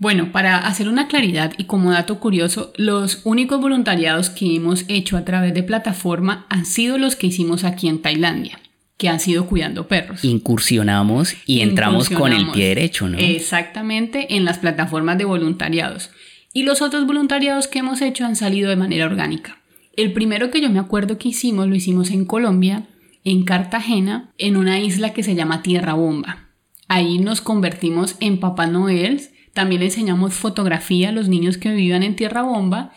[0.00, 5.18] Bueno, para hacer una claridad y como dato curioso, los únicos voluntariados que hemos hecho
[5.18, 8.58] a través de plataforma han sido los que hicimos aquí en Tailandia,
[8.96, 10.24] que han sido cuidando perros.
[10.24, 13.18] Incursionamos y entramos con el pie derecho, ¿no?
[13.18, 16.08] Exactamente, en las plataformas de voluntariados.
[16.54, 19.58] Y los otros voluntariados que hemos hecho han salido de manera orgánica.
[19.98, 22.84] El primero que yo me acuerdo que hicimos lo hicimos en Colombia,
[23.22, 26.48] en Cartagena, en una isla que se llama Tierra Bomba.
[26.88, 32.02] Ahí nos convertimos en Papá Noel también le enseñamos fotografía a los niños que vivían
[32.02, 32.92] en Tierra Bomba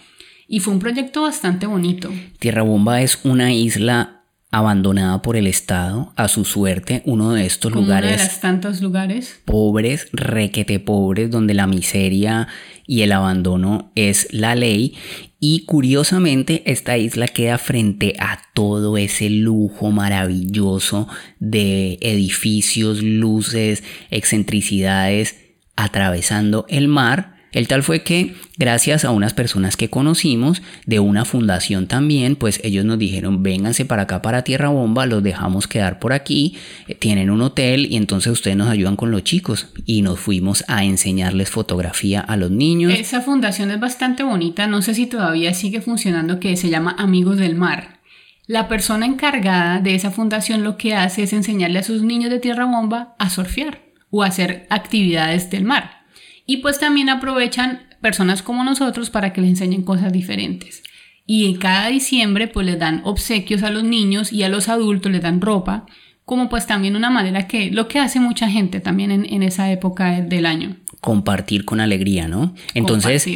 [0.47, 2.11] y fue un proyecto bastante bonito.
[2.39, 7.71] Tierra Bomba es una isla abandonada por el Estado a su suerte, uno de estos
[7.71, 8.21] lugares.
[8.21, 9.41] Uno de tantos lugares.
[9.45, 12.47] Pobres, requete pobres, donde la miseria
[12.85, 14.95] y el abandono es la ley.
[15.39, 21.07] Y curiosamente, esta isla queda frente a todo ese lujo maravilloso
[21.39, 25.42] de edificios, luces, excentricidades
[25.75, 31.23] atravesando el mar El tal fue que gracias a unas personas que conocimos de una
[31.23, 35.99] fundación también, pues ellos nos dijeron, vénganse para acá para Tierra Bomba, los dejamos quedar
[35.99, 36.57] por aquí,
[36.87, 39.67] eh, tienen un hotel y entonces ustedes nos ayudan con los chicos.
[39.85, 42.91] Y nos fuimos a enseñarles fotografía a los niños.
[42.91, 47.37] Esa fundación es bastante bonita, no sé si todavía sigue funcionando, que se llama Amigos
[47.37, 47.99] del Mar.
[48.47, 52.39] La persona encargada de esa fundación lo que hace es enseñarle a sus niños de
[52.39, 56.05] Tierra Bomba a surfear o hacer actividades del mar.
[56.45, 60.83] Y pues también aprovechan personas como nosotros para que les enseñen cosas diferentes.
[61.25, 65.11] Y en cada diciembre pues les dan obsequios a los niños y a los adultos
[65.11, 65.87] les dan ropa,
[66.25, 70.21] como pues también una manera que lo que hace mucha gente también en, esa época
[70.21, 70.77] del año.
[71.01, 72.53] Compartir con alegría, ¿no?
[72.75, 73.27] Entonces,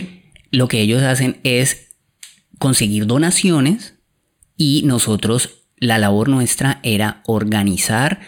[0.52, 1.96] lo que ellos hacen es
[2.60, 3.96] conseguir donaciones
[4.56, 8.20] y nosotros, la labor nuestra era organizar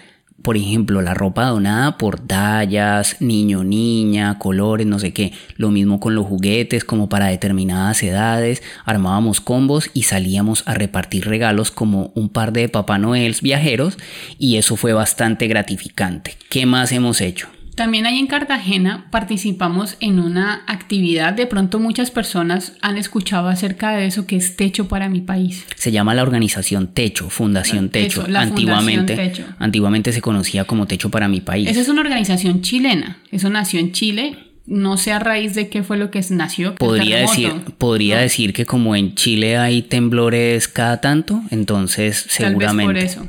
[0.42, 5.34] por ejemplo, la ropa donada por tallas, niño, niña, colores, no sé qué.
[5.58, 8.64] Lo mismo con los juguetes, como para determinadas edades.
[8.86, 13.98] Armábamos combos y salíamos a repartir regalos como un par de Papá Noels viajeros
[14.38, 16.36] y eso fue bastante gratificante.
[16.50, 17.48] ¿Qué más hemos hecho?
[17.80, 23.96] También ahí en Cartagena participamos en una actividad, de pronto muchas personas han escuchado acerca
[23.96, 25.66] de eso que es Techo para mi país.
[25.78, 28.26] Se llama la organización Techo, Fundación Techo.
[28.36, 31.70] antiguamente, antiguamente se conocía como Techo para mi país.
[31.70, 35.82] Esa es una organización chilena, eso nació en Chile, no sé a raíz de qué
[35.82, 36.76] fue lo que nació.
[36.76, 42.94] Podría decir, podría decir que como en Chile hay temblores cada tanto, entonces seguramente.
[42.94, 43.26] por eso.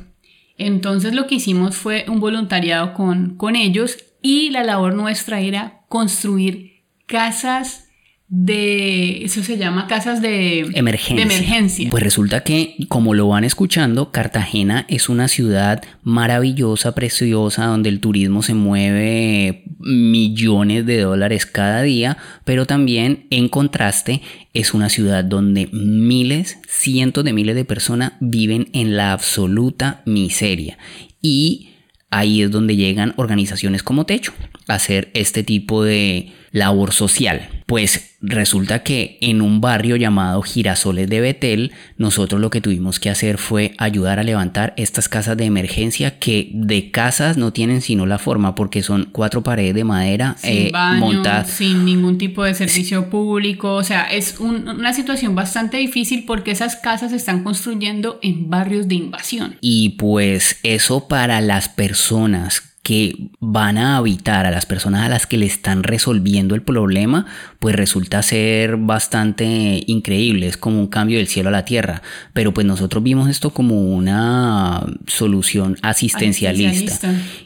[0.59, 5.81] Entonces lo que hicimos fue un voluntariado con, con ellos y la labor nuestra era
[5.89, 7.87] construir casas
[8.33, 11.17] de, eso se llama casas de emergencia.
[11.17, 11.91] de emergencia.
[11.91, 17.99] Pues resulta que, como lo van escuchando, Cartagena es una ciudad maravillosa, preciosa, donde el
[17.99, 24.23] turismo se mueve millones de dólares cada día, pero también, en contraste,
[24.55, 30.79] es una ciudad donde miles, cientos de miles de personas viven en la absoluta miseria.
[31.21, 31.70] Y
[32.11, 34.33] ahí es donde llegan organizaciones como Techo
[34.69, 37.49] a hacer este tipo de labor social.
[37.67, 43.09] Pues resulta que en un barrio llamado Girasoles de Betel, nosotros lo que tuvimos que
[43.09, 48.07] hacer fue ayudar a levantar estas casas de emergencia que de casas no tienen sino
[48.07, 51.49] la forma porque son cuatro paredes de madera sin eh, montadas.
[51.51, 53.75] Sin ningún tipo de servicio público.
[53.75, 58.89] O sea, es una situación bastante difícil porque esas casas se están construyendo en barrios
[58.89, 59.57] de invasión.
[59.61, 65.27] Y pues eso para las personas que van a habitar a las personas a las
[65.27, 67.27] que le están resolviendo el problema,
[67.59, 72.01] pues resulta ser bastante increíble, es como un cambio del cielo a la tierra,
[72.33, 76.99] pero pues nosotros vimos esto como una solución asistencialista,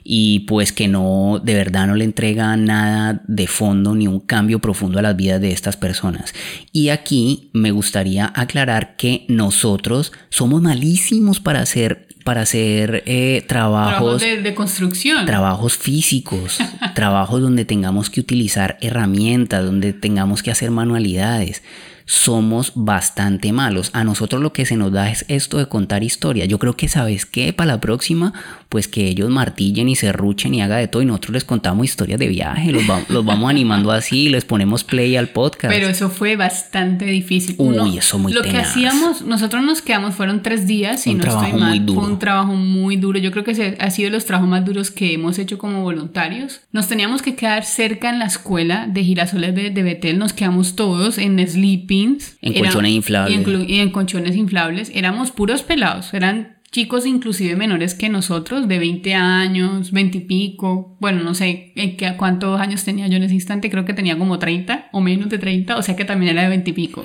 [0.04, 4.60] y pues que no, de verdad no le entrega nada de fondo ni un cambio
[4.60, 6.32] profundo a las vidas de estas personas.
[6.72, 14.22] Y aquí me gustaría aclarar que nosotros somos malísimos para hacer para hacer eh, trabajos,
[14.22, 15.26] de, construcción.
[15.26, 16.58] Trabajos físicos,
[16.94, 21.62] trabajos donde tengamos que utilizar herramientas, donde tengamos que hacer manualidades
[22.06, 23.90] somos bastante malos.
[23.94, 26.44] A nosotros lo que se nos da es esto de contar historia.
[26.44, 28.34] Yo creo que sabes qué, para la próxima,
[28.74, 31.84] pues que ellos martillen y se ruchen y haga de todo y nosotros les contamos
[31.84, 35.72] historias de viaje, los, los vamos animando así, les ponemos play al podcast.
[35.72, 37.54] Pero eso fue bastante difícil.
[37.58, 41.22] Uy, eso muy Lo que hacíamos, nosotros nos quedamos, fueron tres días y un no
[41.22, 42.00] trabajo estoy mal, muy duro.
[42.00, 43.20] Fue un trabajo muy duro.
[43.20, 46.62] Yo creo que ha sido de los trabajos más duros que hemos hecho como voluntarios.
[46.72, 50.74] Nos teníamos que quedar cerca en la escuela de Girasoles de, de Betel, nos quedamos
[50.74, 53.68] todos en Sleepy en colchones inflables.
[53.68, 54.90] Y en, colchones inflables.
[54.92, 56.12] Éramos puros pelados.
[56.12, 60.96] Eran chicos inclusive menores que nosotros, de 20 años, 20 y pico.
[60.98, 63.70] Bueno, no sé en qué, cuántos años tenía yo en ese instante.
[63.70, 65.76] Creo que tenía como 30 o menos de 30.
[65.76, 67.04] O sea que también era de 20 y pico.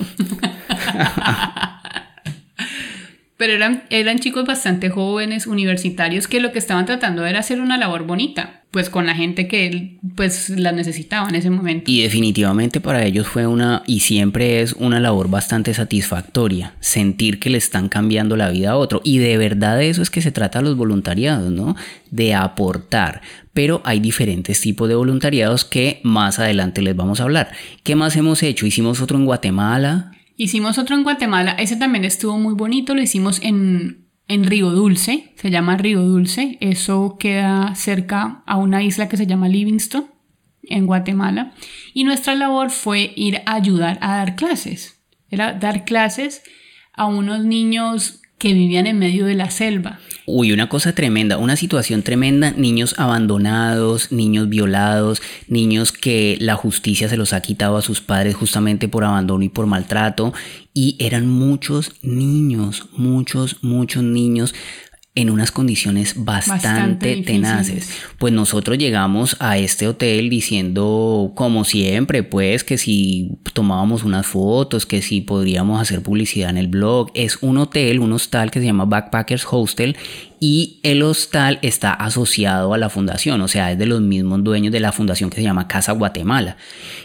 [3.37, 7.77] Pero eran, eran chicos bastante jóvenes, universitarios, que lo que estaban tratando era hacer una
[7.77, 11.89] labor bonita, pues con la gente que pues la necesitaba en ese momento.
[11.89, 17.49] Y definitivamente para ellos fue una, y siempre es una labor bastante satisfactoria, sentir que
[17.49, 19.01] le están cambiando la vida a otro.
[19.03, 21.75] Y de verdad de eso es que se trata los voluntariados, ¿no?
[22.11, 23.21] De aportar.
[23.53, 27.51] Pero hay diferentes tipos de voluntariados que más adelante les vamos a hablar.
[27.83, 28.67] ¿Qué más hemos hecho?
[28.67, 33.41] Hicimos otro en Guatemala, Hicimos otro en Guatemala, ese también estuvo muy bonito, lo hicimos
[33.43, 39.17] en, en Río Dulce, se llama Río Dulce, eso queda cerca a una isla que
[39.17, 40.05] se llama Livingston,
[40.63, 41.53] en Guatemala,
[41.93, 45.01] y nuestra labor fue ir a ayudar a dar clases,
[45.31, 46.43] era dar clases
[46.93, 49.99] a unos niños que vivían en medio de la selva.
[50.25, 57.09] Uy, una cosa tremenda, una situación tremenda, niños abandonados, niños violados, niños que la justicia
[57.09, 60.33] se los ha quitado a sus padres justamente por abandono y por maltrato.
[60.81, 64.55] Y eran muchos niños, muchos, muchos niños
[65.13, 67.89] en unas condiciones bastante, tenaces.
[68.17, 74.85] Pues nosotros llegamos a este hotel diciendo, como siempre, pues que si tomábamos unas fotos,
[74.85, 77.11] que si podríamos hacer publicidad en el blog.
[77.13, 79.97] Es un hotel, un hostal que se llama Backpackers Hostel
[80.39, 84.71] y el hostal está asociado a la fundación, o sea, es de los mismos dueños
[84.71, 86.57] de la fundación que se llama Casa Guatemala.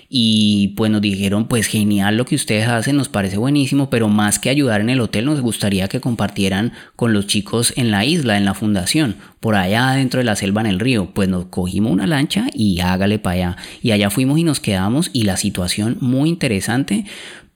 [0.09, 4.39] Y pues nos dijeron, pues genial lo que ustedes hacen, nos parece buenísimo, pero más
[4.39, 8.37] que ayudar en el hotel, nos gustaría que compartieran con los chicos en la isla,
[8.37, 11.11] en la fundación, por allá dentro de la selva en el río.
[11.13, 13.57] Pues nos cogimos una lancha y hágale para allá.
[13.83, 17.05] Y allá fuimos y nos quedamos y la situación muy interesante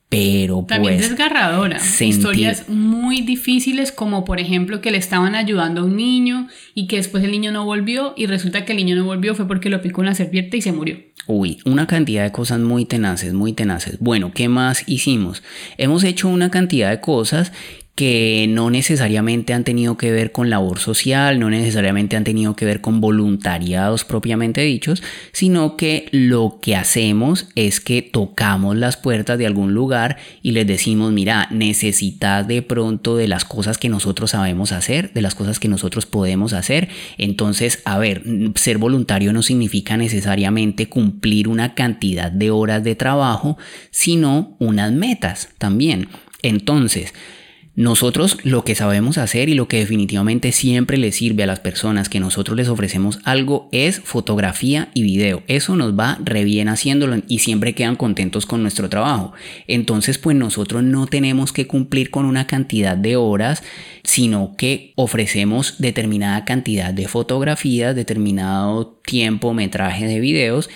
[0.09, 1.79] pero También pues, desgarradora.
[2.01, 6.97] Historias muy difíciles como por ejemplo que le estaban ayudando a un niño y que
[6.97, 9.83] después el niño no volvió y resulta que el niño no volvió fue porque lo
[9.83, 10.99] picó una serpiente y se murió.
[11.27, 13.99] Uy, una cantidad de cosas muy tenaces, muy tenaces.
[13.99, 15.43] Bueno, ¿qué más hicimos?
[15.77, 17.53] Hemos hecho una cantidad de cosas
[17.99, 22.65] que no necesariamente han tenido que ver con labor social, no necesariamente han tenido que
[22.65, 29.37] ver con voluntariados propiamente dichos, sino que lo que hacemos es que tocamos las puertas
[29.37, 34.31] de algún lugar y les decimos, mira, necesitas de pronto de las cosas que nosotros
[34.31, 36.91] sabemos hacer, de las cosas que nosotros podemos hacer.
[37.17, 38.23] Entonces, a ver,
[38.55, 43.59] ser voluntario no significa necesariamente cumplir una cantidad de horas de trabajo,
[43.91, 46.07] sino unas metas también.
[46.43, 47.13] Entonces,
[47.79, 52.09] nosotros lo que sabemos hacer y lo que definitivamente siempre le sirve a las personas
[52.09, 55.45] que nosotros les ofrecemos algo es fotografía y video.
[55.47, 59.33] Eso nos va re bien haciéndolo y siempre quedan contentos con nuestro trabajo.
[59.69, 63.63] Entonces pues nosotros no tenemos que cumplir con una cantidad de horas,
[64.03, 70.69] sino que ofrecemos determinada cantidad de fotografías, determinado tiempo, metraje de videos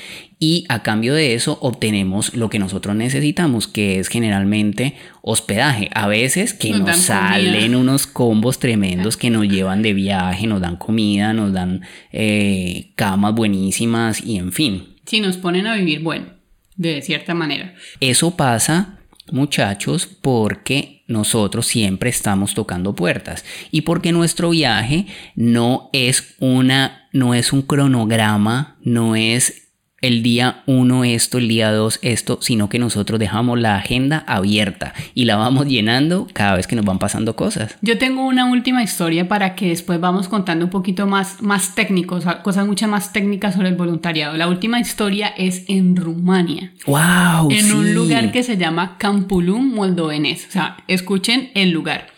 [0.43, 5.88] y a cambio de eso obtenemos lo que nosotros necesitamos, que es generalmente hospedaje.
[5.95, 10.74] A veces que nos, salen unos combos tremendos que nos llevan de viaje, nos dan
[10.74, 14.97] comida, nos dan eh, camas buenísimas y en fin.
[15.07, 16.26] Sí, nos ponen a vivir bueno,
[16.74, 17.76] de cierta manera.
[18.01, 18.99] Eso pasa
[19.30, 27.34] muchachos porque nosotros siempre estamos tocando puertas y porque nuestro viaje no es una no
[27.34, 29.62] es un cronograma, no es
[30.03, 34.92] el día 1 esto, el día 2 esto, sino que nosotros dejamos la agenda abierta
[35.14, 37.76] y la vamos llenando cada vez que nos van pasando cosas.
[37.80, 42.24] Yo tengo una última historia para que después vamos contando un poquito más, más técnicos,
[42.42, 44.36] cosas mucho más técnicas sobre el voluntariado.
[44.36, 46.72] La última historia es en Rumania.
[46.86, 47.50] ¡Wow!
[47.50, 50.46] En un lugar que se llama Campulum Moldovenés.
[50.48, 52.09] O sea, escuchen el lugar.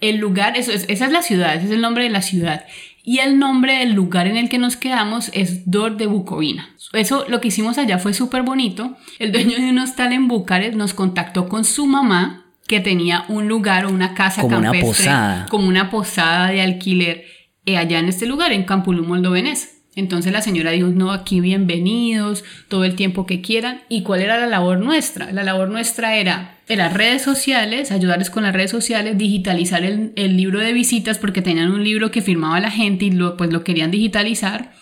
[0.00, 2.64] El lugar, eso es, esa es la ciudad, ese es el nombre de la ciudad.
[3.10, 6.76] Y el nombre del lugar en el que nos quedamos es Dor de Bucovina.
[6.92, 8.96] Eso lo que hicimos allá fue súper bonito.
[9.18, 13.48] El dueño de un hostal en Bucarest nos contactó con su mamá que tenía un
[13.48, 15.46] lugar o una casa como una posada.
[15.50, 17.24] como una posada de alquiler
[17.66, 19.79] eh, allá en este lugar, en Campulum Moldovenés.
[20.00, 23.82] Entonces la señora dijo, no, aquí bienvenidos, todo el tiempo que quieran.
[23.90, 25.30] ¿Y cuál era la labor nuestra?
[25.30, 30.12] La labor nuestra era en las redes sociales, ayudarles con las redes sociales, digitalizar el,
[30.16, 33.62] libro de visitas porque tenían un libro que firmaba la gente y lo, pues lo
[33.62, 34.72] querían digitalizar.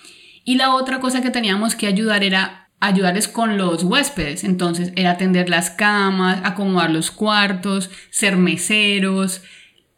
[0.45, 4.45] Y la otra cosa que teníamos que ayudar era ayudarles con los huéspedes.
[4.45, 9.43] Entonces era atender las camas, acomodar los cuartos, ser meseros,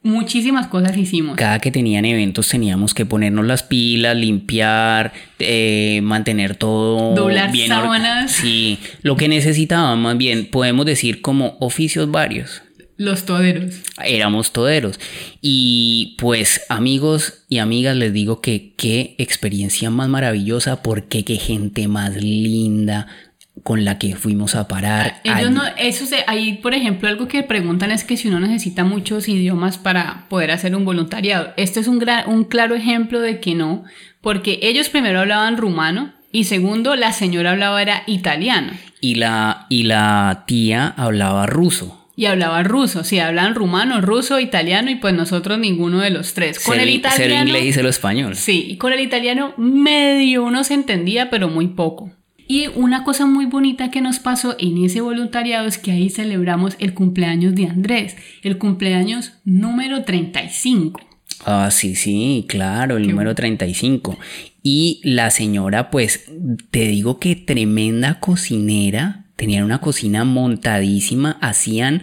[0.03, 1.36] Muchísimas cosas hicimos.
[1.36, 7.68] Cada que tenían eventos teníamos que ponernos las pilas, limpiar, eh, mantener todo Doblar bien.
[7.68, 8.32] sábanas.
[8.32, 12.62] Sí, lo que necesitaban más bien, podemos decir como oficios varios.
[12.96, 13.76] Los toderos.
[14.05, 15.01] Éramos toderos.
[15.40, 21.88] Y pues amigos y amigas les digo que qué experiencia más maravillosa porque qué gente
[21.88, 23.07] más linda,
[23.62, 25.20] con la que fuimos a parar.
[25.24, 28.84] Ellos no, eso se, ahí, por ejemplo, algo que preguntan es que si uno necesita
[28.84, 31.53] muchos idiomas para poder hacer un voluntariado.
[31.57, 33.84] Este es un, un claro ejemplo de que no,
[34.20, 38.72] porque ellos primero hablaban rumano y segundo, la señora hablaba era italiano.
[39.01, 41.96] Y la, y la tía hablaba ruso.
[42.16, 46.61] Y hablaba ruso, sí, hablaban rumano, ruso, italiano y pues nosotros ninguno de los tres.
[46.61, 47.46] Con el italiano...
[47.46, 48.36] Ser inglés y lo español.
[48.36, 52.12] Sí, y con el italiano medio uno se entendía, pero muy poco.
[52.51, 56.74] Y una cosa muy bonita que nos pasó en ese voluntariado es que ahí celebramos
[56.80, 61.01] el cumpleaños de Andrés, el cumpleaños número 35.
[61.44, 64.18] Ah, sí, sí, claro, el número 35.
[64.64, 66.28] Y la señora, pues,
[66.72, 72.03] te digo que tremenda cocinera, tenían una cocina montadísima, hacían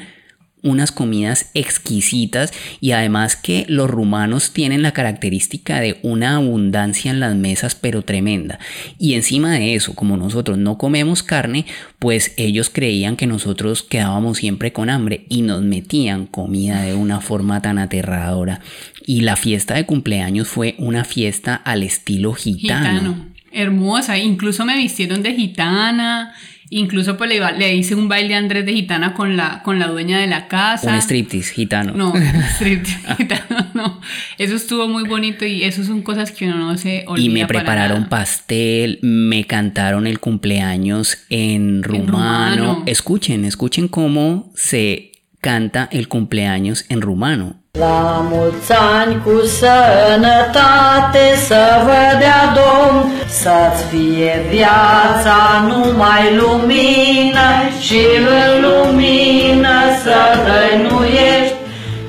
[0.68, 7.20] unas comidas exquisitas y además que los rumanos tienen la característica de una abundancia en
[7.20, 8.59] las mesas pero tremenda.
[8.99, 11.65] Y encima de eso, como nosotros no comemos carne,
[11.99, 17.22] pues ellos creían que nosotros quedábamos siempre con hambre y nos metían comida de una
[17.22, 18.61] forma tan aterradora.
[19.05, 23.28] Y la fiesta de cumpleaños fue una fiesta al estilo gitano.
[23.51, 26.36] Hermosa, incluso me vistieron de gitana.
[26.70, 29.88] Incluso pues le, le, hice un baile a Andrés de gitana con la, con la
[29.88, 30.91] dueña de la casa.
[30.91, 31.93] Un striptease gitano.
[31.93, 32.13] No,
[32.55, 34.01] striptease gitano no.
[34.38, 37.47] Eso estuvo muy bonito y eso son cosas que uno no se olvida Y me
[37.47, 42.03] prepararon pastel, me cantaron el cumpleaños en rumano.
[42.03, 42.84] en rumano.
[42.86, 47.61] Escuchen, escuchen cómo se canta el cumpleaños en rumano.
[47.80, 57.49] La mulți ani cu sănătate să vă dea Domn, Să-ți fie viața numai lumină
[57.80, 61.55] și în lumină să dăinuiești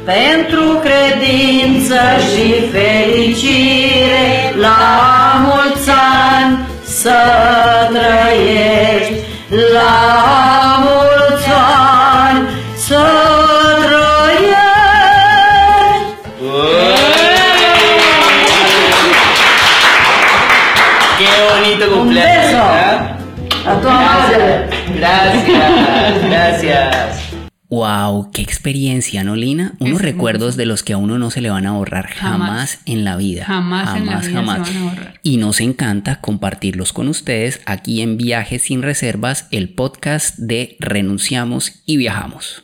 [0.04, 2.00] pentru credință
[2.30, 4.54] și fericire.
[4.60, 4.78] La
[5.44, 5.90] mulți
[6.34, 7.18] ani să
[7.92, 9.14] trăiești,
[9.74, 9.96] la
[10.78, 11.17] mulți
[27.70, 29.74] Wow, qué experiencia, ¿no, Lina?
[29.78, 32.78] Unos recuerdos de los que a uno no se le van a borrar jamás, jamás
[32.86, 33.44] en la vida.
[33.44, 34.68] Jamás, jamás, en la vida jamás.
[34.68, 35.20] Se van a borrar.
[35.22, 41.82] Y nos encanta compartirlos con ustedes aquí en Viajes sin Reservas, el podcast de Renunciamos
[41.84, 42.62] y Viajamos.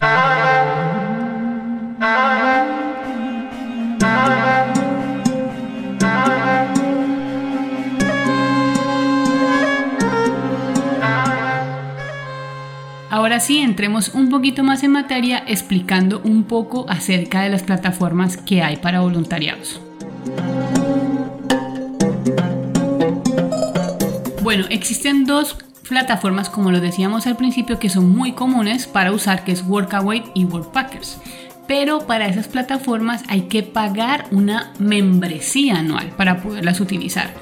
[13.25, 18.37] Ahora sí, entremos un poquito más en materia explicando un poco acerca de las plataformas
[18.37, 19.81] que hay para voluntariados.
[24.43, 25.57] Bueno, existen dos
[25.89, 30.25] plataformas, como lo decíamos al principio, que son muy comunes para usar, que es Workaway
[30.35, 31.17] y Workpackers.
[31.67, 37.33] Pero para esas plataformas hay que pagar una membresía anual para poderlas utilizar.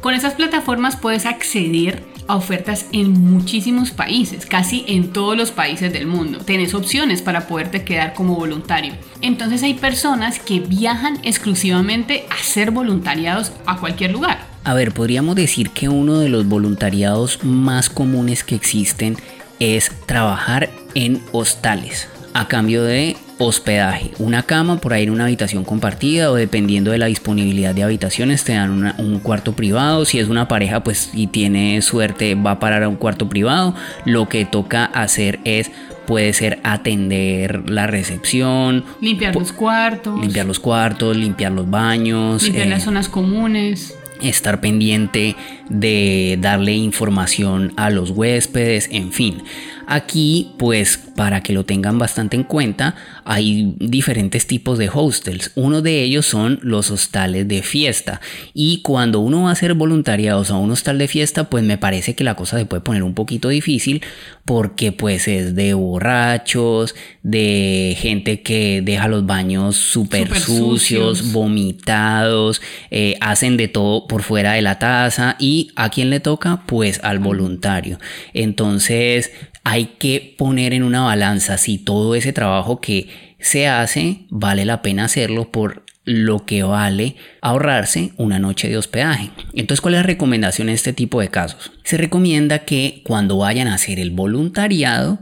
[0.00, 5.92] Con esas plataformas puedes acceder a ofertas en muchísimos países, casi en todos los países
[5.92, 6.38] del mundo.
[6.38, 8.94] Tienes opciones para poderte quedar como voluntario.
[9.20, 14.46] Entonces hay personas que viajan exclusivamente a ser voluntariados a cualquier lugar.
[14.64, 19.16] A ver, podríamos decir que uno de los voluntariados más comunes que existen
[19.60, 25.64] es trabajar en hostales a cambio de hospedaje, una cama por ahí en una habitación
[25.64, 30.18] compartida o dependiendo de la disponibilidad de habitaciones te dan una, un cuarto privado, si
[30.18, 33.74] es una pareja pues y tiene suerte va a parar a un cuarto privado,
[34.04, 35.70] lo que toca hacer es
[36.06, 42.66] puede ser atender la recepción, limpiar los cuartos, limpiar los cuartos, limpiar los baños, limpiar
[42.66, 43.96] eh, las zonas comunes.
[44.20, 45.36] estar pendiente
[45.68, 49.42] de darle información a los huéspedes, en fin.
[49.86, 55.52] Aquí, pues, para que lo tengan bastante en cuenta, hay diferentes tipos de hostels.
[55.54, 58.20] Uno de ellos son los hostales de fiesta.
[58.52, 62.14] Y cuando uno va a hacer voluntariados a un hostal de fiesta, pues me parece
[62.14, 64.02] que la cosa se puede poner un poquito difícil
[64.44, 72.60] porque pues es de borrachos, de gente que deja los baños súper sucios, sucios, vomitados,
[72.90, 77.00] eh, hacen de todo por fuera de la taza y a quién le toca pues
[77.02, 77.98] al voluntario.
[78.34, 79.30] Entonces
[79.64, 84.82] hay que poner en una balanza si todo ese trabajo que se hace vale la
[84.82, 89.30] pena hacerlo por lo que vale ahorrarse una noche de hospedaje.
[89.54, 91.72] Entonces, ¿cuál es la recomendación en este tipo de casos?
[91.82, 95.18] Se recomienda que cuando vayan a hacer el voluntariado,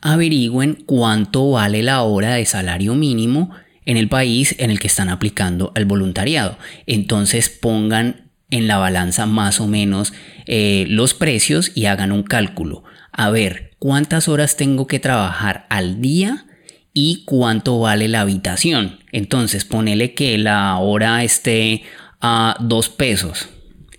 [0.00, 3.50] averigüen cuánto vale la hora de salario mínimo
[3.84, 6.56] en el país en el que están aplicando el voluntariado.
[6.86, 10.12] Entonces pongan en la balanza más o menos
[10.46, 12.84] eh, los precios y hagan un cálculo.
[13.12, 16.46] A ver, ¿cuántas horas tengo que trabajar al día?
[16.94, 18.98] y cuánto vale la habitación.
[19.12, 21.82] Entonces, ponele que la hora esté
[22.20, 23.48] a dos pesos.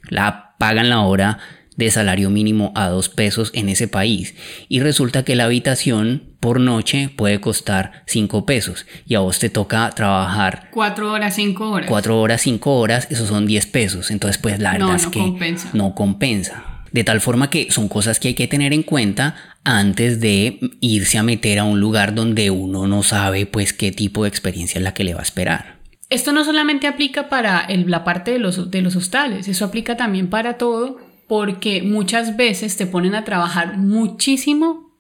[0.10, 1.40] La pagan la hora
[1.76, 4.36] de salario mínimo a dos pesos en ese país.
[4.70, 8.86] Y resulta que la habitación por noche puede costar cinco pesos.
[9.08, 10.70] Y a vos te toca trabajar.
[10.72, 11.90] Cuatro horas, cinco horas.
[11.90, 14.12] Cuatro horas, cinco horas, esos son diez pesos.
[14.12, 15.70] Entonces, pues la verdad no, es no que compensa.
[15.74, 16.73] no compensa.
[16.94, 21.18] De tal forma que son cosas que hay que tener en cuenta antes de irse
[21.18, 24.84] a meter a un lugar donde uno no sabe pues qué tipo de experiencia es
[24.84, 25.80] la que le va a esperar.
[26.12, 30.30] Esto no solamente aplica para la parte de los, de los hostales, eso aplica también
[30.30, 34.93] para todo porque muchas veces te ponen a trabajar muchísimo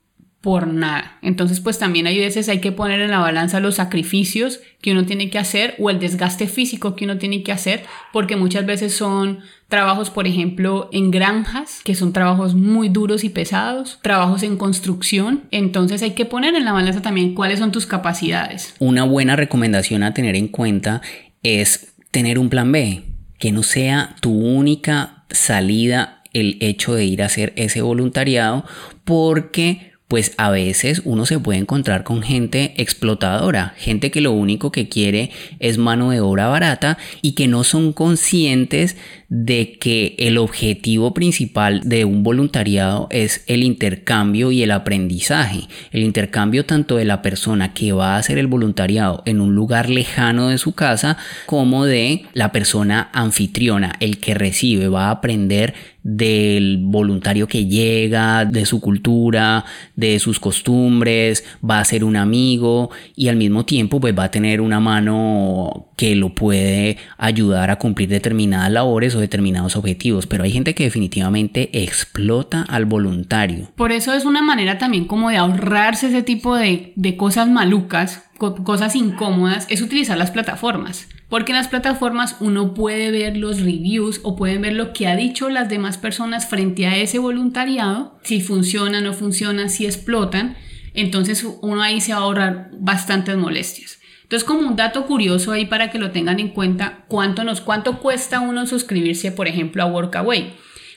[0.43, 1.19] por nada.
[1.21, 5.05] Entonces, pues también hay veces hay que poner en la balanza los sacrificios que uno
[5.05, 8.93] tiene que hacer o el desgaste físico que uno tiene que hacer, porque muchas veces
[8.93, 9.39] son
[9.69, 15.43] trabajos, por ejemplo, en granjas, que son trabajos muy duros y pesados, trabajos en construcción.
[15.51, 18.75] Entonces hay que poner en la balanza también cuáles son tus capacidades.
[18.79, 21.01] Una buena recomendación a tener en cuenta
[21.41, 23.03] es tener un plan B,
[23.39, 28.65] que no sea tu única salida el hecho de ir a hacer ese voluntariado,
[29.05, 34.71] porque pues a veces uno se puede encontrar con gente explotadora, gente que lo único
[34.71, 38.95] que quiere es mano de obra barata y que no son conscientes
[39.29, 45.61] de que el objetivo principal de un voluntariado es el intercambio y el aprendizaje.
[45.91, 49.89] El intercambio tanto de la persona que va a hacer el voluntariado en un lugar
[49.89, 55.73] lejano de su casa como de la persona anfitriona, el que recibe, va a aprender
[56.03, 62.91] del voluntario que llega, de su cultura, de sus costumbres, va a ser un amigo
[63.15, 67.77] y al mismo tiempo pues va a tener una mano que lo puede ayudar a
[67.77, 73.71] cumplir determinadas labores o determinados objetivos, pero hay gente que definitivamente explota al voluntario.
[73.75, 78.23] Por eso es una manera también como de ahorrarse ese tipo de, de cosas malucas,
[78.63, 81.07] cosas incómodas, es utilizar las plataformas.
[81.29, 85.15] Porque en las plataformas uno puede ver los reviews o pueden ver lo que ha
[85.15, 90.57] dicho las demás personas frente a ese voluntariado, si funciona, no funciona, si explotan.
[90.93, 93.99] Entonces uno ahí se va a ahorrar bastantes molestias.
[94.33, 97.99] Entonces, como un dato curioso ahí para que lo tengan en cuenta, ¿cuánto, nos, cuánto
[97.99, 100.53] cuesta uno suscribirse, por ejemplo, a Workaway?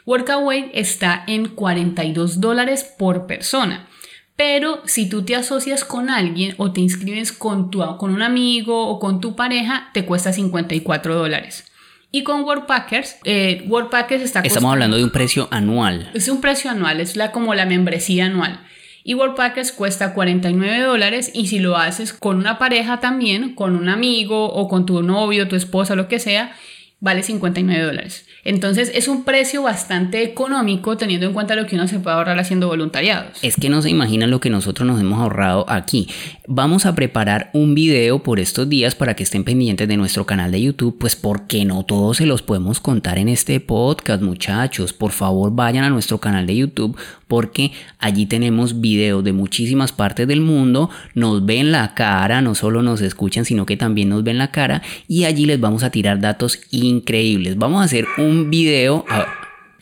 [0.06, 3.88] Workaway está en 42 dólares por persona.
[4.36, 8.88] Pero si tú te asocias con alguien o te inscribes con, tu, con un amigo
[8.88, 11.64] o con tu pareja, te cuesta 54 dólares.
[12.12, 16.10] Y con Workpackers, eh, Workpackers está Estamos hablando de un precio anual.
[16.14, 18.60] Es un precio anual, es la, como la membresía anual.
[19.04, 23.88] Y Workpackers cuesta 49 dólares y si lo haces con una pareja también, con un
[23.88, 26.54] amigo o con tu novio, tu esposa, lo que sea,
[27.00, 28.25] vale 59 dólares.
[28.46, 32.38] Entonces es un precio bastante económico teniendo en cuenta lo que uno se puede ahorrar
[32.38, 33.38] haciendo voluntariados.
[33.42, 36.08] Es que no se imaginan lo que nosotros nos hemos ahorrado aquí.
[36.46, 40.52] Vamos a preparar un video por estos días para que estén pendientes de nuestro canal
[40.52, 44.92] de YouTube, pues porque no todos se los podemos contar en este podcast, muchachos.
[44.92, 50.28] Por favor, vayan a nuestro canal de YouTube porque allí tenemos videos de muchísimas partes
[50.28, 54.38] del mundo, nos ven la cara, no solo nos escuchan, sino que también nos ven
[54.38, 57.58] la cara y allí les vamos a tirar datos increíbles.
[57.58, 59.04] Vamos a hacer un video...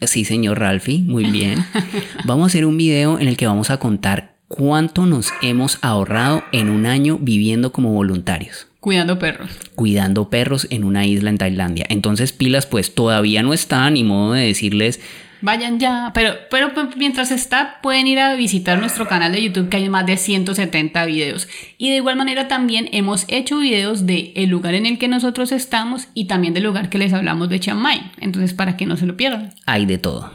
[0.00, 1.64] Sí, señor Ralphie, muy bien.
[2.24, 6.44] Vamos a hacer un video en el que vamos a contar cuánto nos hemos ahorrado
[6.52, 8.66] en un año viviendo como voluntarios.
[8.80, 9.50] Cuidando perros.
[9.74, 11.86] Cuidando perros en una isla en Tailandia.
[11.88, 15.00] Entonces pilas pues todavía no está, ni modo de decirles
[15.45, 19.76] Vayan ya, pero, pero mientras está pueden ir a visitar nuestro canal de YouTube que
[19.76, 21.49] hay más de 170 videos.
[21.76, 25.53] Y de igual manera también hemos hecho videos de el lugar en el que nosotros
[25.53, 28.11] estamos y también del lugar que les hablamos de Chiang Mai.
[28.22, 29.53] Entonces para que no se lo pierdan.
[29.66, 30.32] Hay de todo.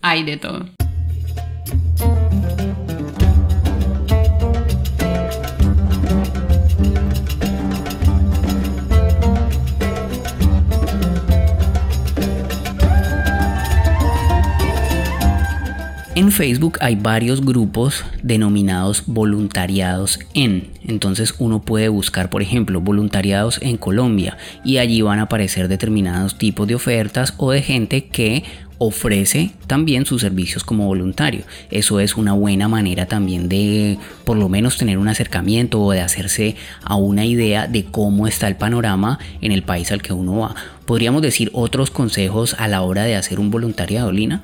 [0.00, 0.66] Hay de todo.
[16.16, 20.68] En Facebook hay varios grupos denominados voluntariados en.
[20.82, 26.38] Entonces uno puede buscar, por ejemplo, voluntariados en Colombia y allí van a aparecer determinados
[26.38, 28.44] tipos de ofertas o de gente que
[28.78, 31.44] ofrece también sus servicios como voluntario.
[31.70, 36.00] Eso es una buena manera también de por lo menos tener un acercamiento o de
[36.00, 40.38] hacerse a una idea de cómo está el panorama en el país al que uno
[40.38, 40.54] va.
[40.86, 44.40] Podríamos decir otros consejos a la hora de hacer un voluntariado, Lina.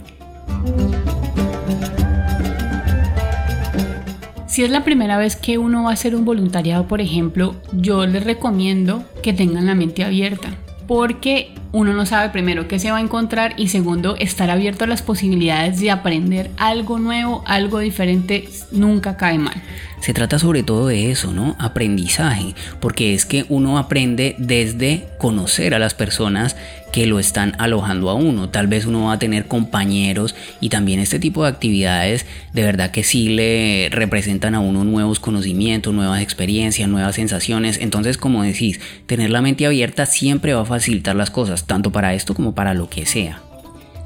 [4.52, 8.06] Si es la primera vez que uno va a hacer un voluntariado, por ejemplo, yo
[8.06, 10.50] les recomiendo que tengan la mente abierta,
[10.86, 14.88] porque uno no sabe primero qué se va a encontrar y segundo, estar abierto a
[14.88, 19.54] las posibilidades de aprender algo nuevo, algo diferente, nunca cae mal.
[20.02, 21.54] Se trata sobre todo de eso, ¿no?
[21.60, 26.56] Aprendizaje, porque es que uno aprende desde conocer a las personas
[26.92, 28.48] que lo están alojando a uno.
[28.48, 32.90] Tal vez uno va a tener compañeros y también este tipo de actividades de verdad
[32.90, 37.78] que sí le representan a uno nuevos conocimientos, nuevas experiencias, nuevas sensaciones.
[37.80, 42.12] Entonces, como decís, tener la mente abierta siempre va a facilitar las cosas, tanto para
[42.12, 43.40] esto como para lo que sea.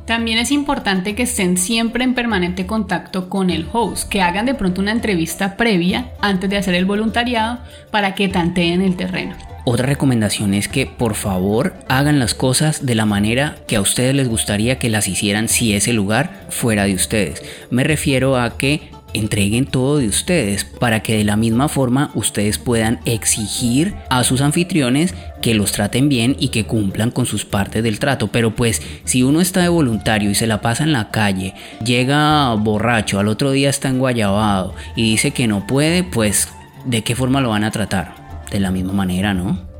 [0.06, 4.54] También es importante que estén siempre en permanente contacto con el host, que hagan de
[4.54, 7.58] pronto una entrevista previa antes de hacer el voluntariado
[7.90, 9.34] para que tanteen el terreno.
[9.64, 14.14] Otra recomendación es que por favor hagan las cosas de la manera que a ustedes
[14.14, 17.42] les gustaría que las hicieran si ese lugar fuera de ustedes.
[17.70, 22.58] Me refiero a que entreguen todo de ustedes para que de la misma forma ustedes
[22.58, 27.82] puedan exigir a sus anfitriones que los traten bien y que cumplan con sus partes
[27.82, 28.28] del trato.
[28.28, 31.54] Pero pues si uno está de voluntario y se la pasa en la calle,
[31.84, 36.48] llega borracho, al otro día está enguayabado y dice que no puede, pues
[36.84, 38.14] ¿de qué forma lo van a tratar?
[38.50, 39.75] De la misma manera, ¿no?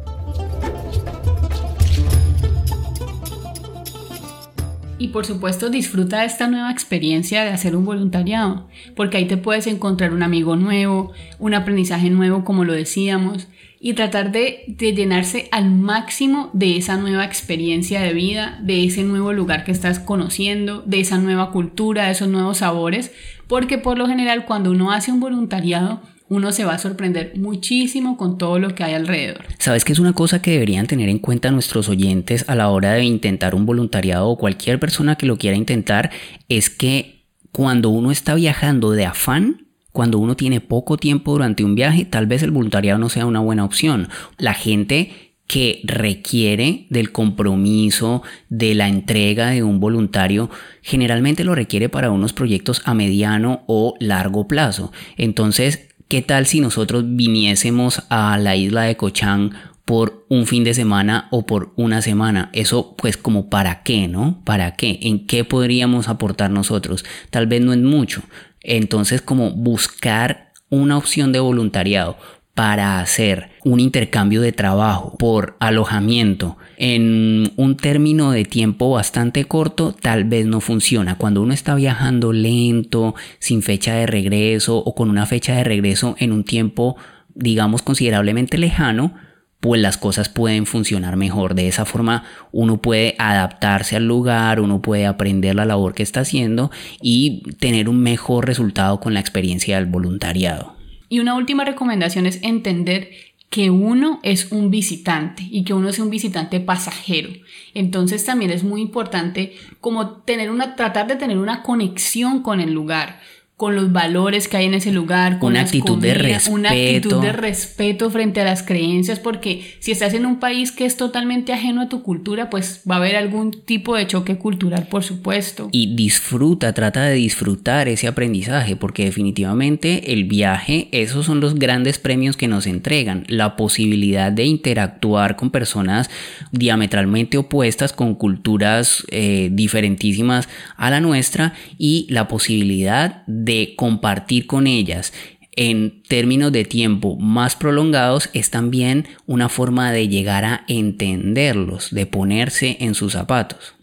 [4.99, 9.37] Y por supuesto disfruta de esta nueva experiencia de hacer un voluntariado, porque ahí te
[9.37, 15.49] puedes encontrar un amigo nuevo, un aprendizaje nuevo como lo decíamos, y tratar de, llenarse
[15.53, 20.83] al máximo de esa nueva experiencia de vida, de ese nuevo lugar que estás conociendo,
[20.87, 23.13] de esa nueva cultura, de esos nuevos sabores,
[23.49, 28.17] porque por lo general cuando uno hace un voluntariado, uno se va a sorprender muchísimo
[28.17, 29.45] con todo lo que hay alrededor.
[29.59, 32.95] ¿Sabes qué es una cosa que deberían tener en cuenta nuestros oyentes a la hora
[32.95, 36.11] de intentar un voluntariado o cualquier persona que lo quiera intentar?
[36.49, 41.75] Es que cuando uno está viajando de afán, cuando uno tiene poco tiempo durante un
[41.75, 44.09] viaje, tal vez el voluntariado no sea una buena opción.
[44.37, 45.11] La gente
[45.47, 50.51] que requiere del compromiso, de la entrega de un voluntario,
[50.83, 54.93] generalmente lo requiere para unos proyectos a mediano o largo plazo.
[55.17, 59.55] Entonces, ¿Qué tal si nosotros viniésemos a la isla de Cochán
[59.85, 62.49] por un fin de semana o por una semana?
[62.53, 64.41] Eso pues como para qué, ¿no?
[64.45, 65.01] ¿Para qué?
[65.03, 67.05] ¿En qué podríamos aportar nosotros?
[67.31, 68.23] Tal vez no es mucho.
[68.61, 72.17] Entonces como buscar una opción de voluntariado
[72.57, 79.93] para hacer un intercambio de trabajo por alojamiento en un término de tiempo bastante corto
[79.93, 81.19] tal vez no funciona.
[81.19, 86.17] Cuando uno está viajando lento, sin fecha de regreso o con una fecha de regreso
[86.19, 86.97] en un tiempo
[87.35, 89.13] digamos considerablemente lejano,
[89.61, 91.55] pues las cosas pueden funcionar mejor.
[91.55, 96.21] De esa forma uno puede adaptarse al lugar, uno puede aprender la labor que está
[96.21, 96.71] haciendo
[97.03, 100.76] y tener un mejor resultado con la experiencia del voluntariado.
[101.09, 103.11] Y una última recomendación es entender
[103.51, 107.31] que uno es un visitante y que uno es un visitante pasajero.
[107.75, 112.73] Entonces también es muy importante como tener una, tratar de tener una conexión con el
[112.73, 113.21] lugar
[113.57, 116.55] con los valores que hay en ese lugar, con una actitud de respeto.
[116.55, 120.85] una actitud de respeto frente a las creencias, porque si estás en un país que
[120.85, 124.89] es totalmente ajeno a tu cultura, pues va a haber algún tipo de choque cultural,
[124.89, 125.71] por supuesto.
[125.73, 131.99] Y disfruta, trata de disfrutar ese aprendizaje, porque definitivamente el viaje, esos son los grandes
[131.99, 136.11] premios que nos entregan, la posibilidad de interactuar con personas
[136.53, 140.47] diametralmente opuestas, con culturas eh, diferentísimas
[140.77, 145.13] a la nuestra y la posibilidad de de compartir con ellas
[145.57, 152.05] en términos de tiempo más prolongados es también una forma de llegar a entenderlos, de
[152.05, 153.76] ponerse en sus zapatos.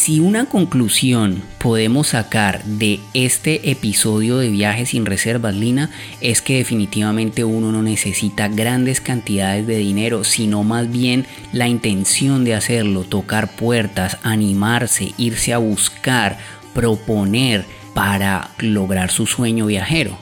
[0.00, 5.90] Si una conclusión podemos sacar de este episodio de Viajes sin Reservas, Lina,
[6.22, 12.46] es que definitivamente uno no necesita grandes cantidades de dinero, sino más bien la intención
[12.46, 16.38] de hacerlo, tocar puertas, animarse, irse a buscar,
[16.72, 20.16] proponer para lograr su sueño viajero.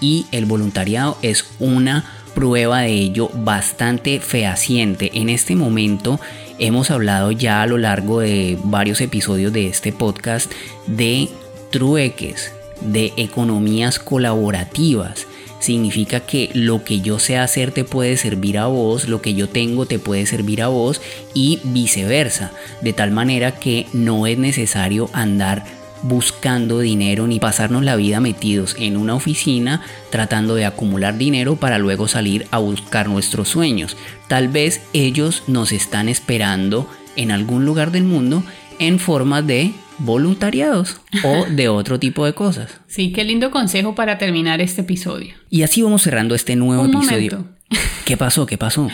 [0.00, 2.04] Y el voluntariado es una
[2.36, 5.10] prueba de ello bastante fehaciente.
[5.14, 6.20] En este momento
[6.58, 10.50] hemos hablado ya a lo largo de varios episodios de este podcast
[10.86, 11.28] de
[11.70, 15.26] trueques, de economías colaborativas.
[15.58, 19.48] Significa que lo que yo sé hacer te puede servir a vos, lo que yo
[19.48, 21.00] tengo te puede servir a vos
[21.32, 22.52] y viceversa.
[22.82, 25.64] De tal manera que no es necesario andar
[26.04, 29.80] buscando dinero ni pasarnos la vida metidos en una oficina
[30.10, 33.96] tratando de acumular dinero para luego salir a buscar nuestros sueños.
[34.28, 38.44] Tal vez ellos nos están esperando en algún lugar del mundo
[38.78, 42.80] en forma de voluntariados o de otro tipo de cosas.
[42.86, 45.34] Sí, qué lindo consejo para terminar este episodio.
[45.48, 47.46] Y así vamos cerrando este nuevo episodio.
[48.04, 48.46] ¿Qué pasó?
[48.46, 48.88] ¿Qué pasó?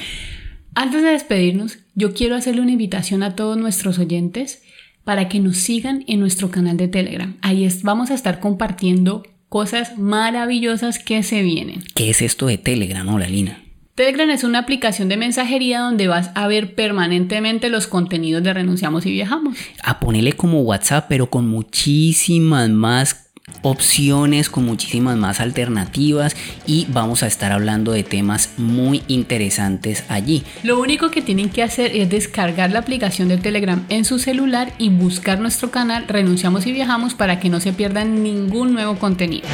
[0.74, 4.62] Antes de despedirnos, yo quiero hacerle una invitación a todos nuestros oyentes
[5.04, 7.36] para que nos sigan en nuestro canal de Telegram.
[7.42, 11.82] Ahí vamos a estar compartiendo cosas maravillosas que se vienen.
[11.94, 13.62] ¿Qué es esto de Telegram, hola Lina?
[13.96, 19.04] Telegram es una aplicación de mensajería donde vas a ver permanentemente los contenidos de Renunciamos
[19.04, 19.58] y Viajamos.
[19.82, 23.29] A ponerle como WhatsApp, pero con muchísimas más
[23.62, 26.36] opciones, con muchísimas más alternativas
[26.66, 30.42] y vamos a estar hablando de temas muy interesantes allí.
[30.62, 34.72] Lo único que tienen que hacer es descargar la aplicación de Telegram en su celular
[34.78, 39.46] y buscar nuestro canal Renunciamos y Viajamos para que no se pierdan ningún nuevo contenido.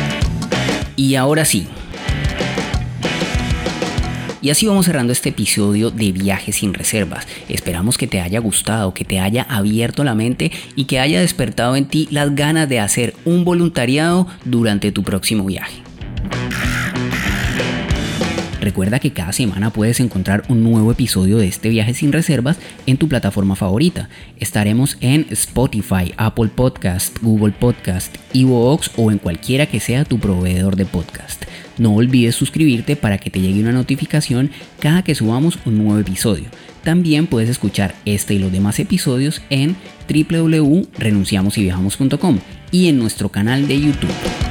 [0.96, 1.66] Y ahora sí,
[4.46, 7.26] Y así vamos cerrando este episodio de Viajes sin Reservas.
[7.48, 11.74] Esperamos que te haya gustado, que te haya abierto la mente y que haya despertado
[11.74, 15.82] en ti las ganas de hacer un voluntariado durante tu próximo viaje.
[18.60, 22.98] Recuerda que cada semana puedes encontrar un nuevo episodio de este viaje sin reservas en
[22.98, 24.08] tu plataforma favorita.
[24.38, 30.76] Estaremos en Spotify, Apple Podcast, Google Podcast, Evox o en cualquiera que sea tu proveedor
[30.76, 31.46] de podcast.
[31.78, 34.50] No olvides suscribirte para que te llegue una notificación
[34.80, 36.46] cada que subamos un nuevo episodio.
[36.82, 39.74] También puedes escuchar este y los demás episodios en
[40.08, 42.38] www.renunciamosyviajamos.com
[42.70, 44.45] y en nuestro canal de YouTube.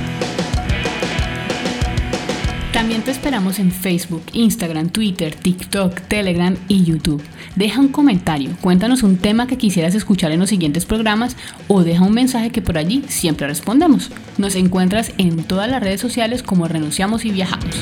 [2.86, 7.24] También te esperamos en Facebook, Instagram, Twitter, TikTok, Telegram y YouTube.
[7.56, 11.36] Deja un comentario, cuéntanos un tema que quisieras escuchar en los siguientes programas
[11.68, 14.12] o deja un mensaje que por allí siempre respondemos.
[14.38, 17.76] Nos encuentras en todas las redes sociales como Renunciamos y Viajamos.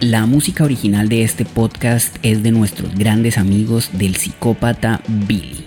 [0.00, 5.64] La música original de este podcast es de nuestros grandes amigos del psicópata Billy.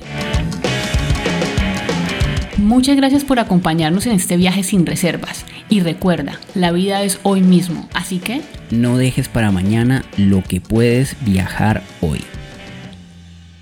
[2.66, 5.46] Muchas gracias por acompañarnos en este viaje sin reservas.
[5.70, 8.42] Y recuerda, la vida es hoy mismo, así que...
[8.72, 12.22] No dejes para mañana lo que puedes viajar hoy.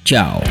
[0.06, 0.42] Chao.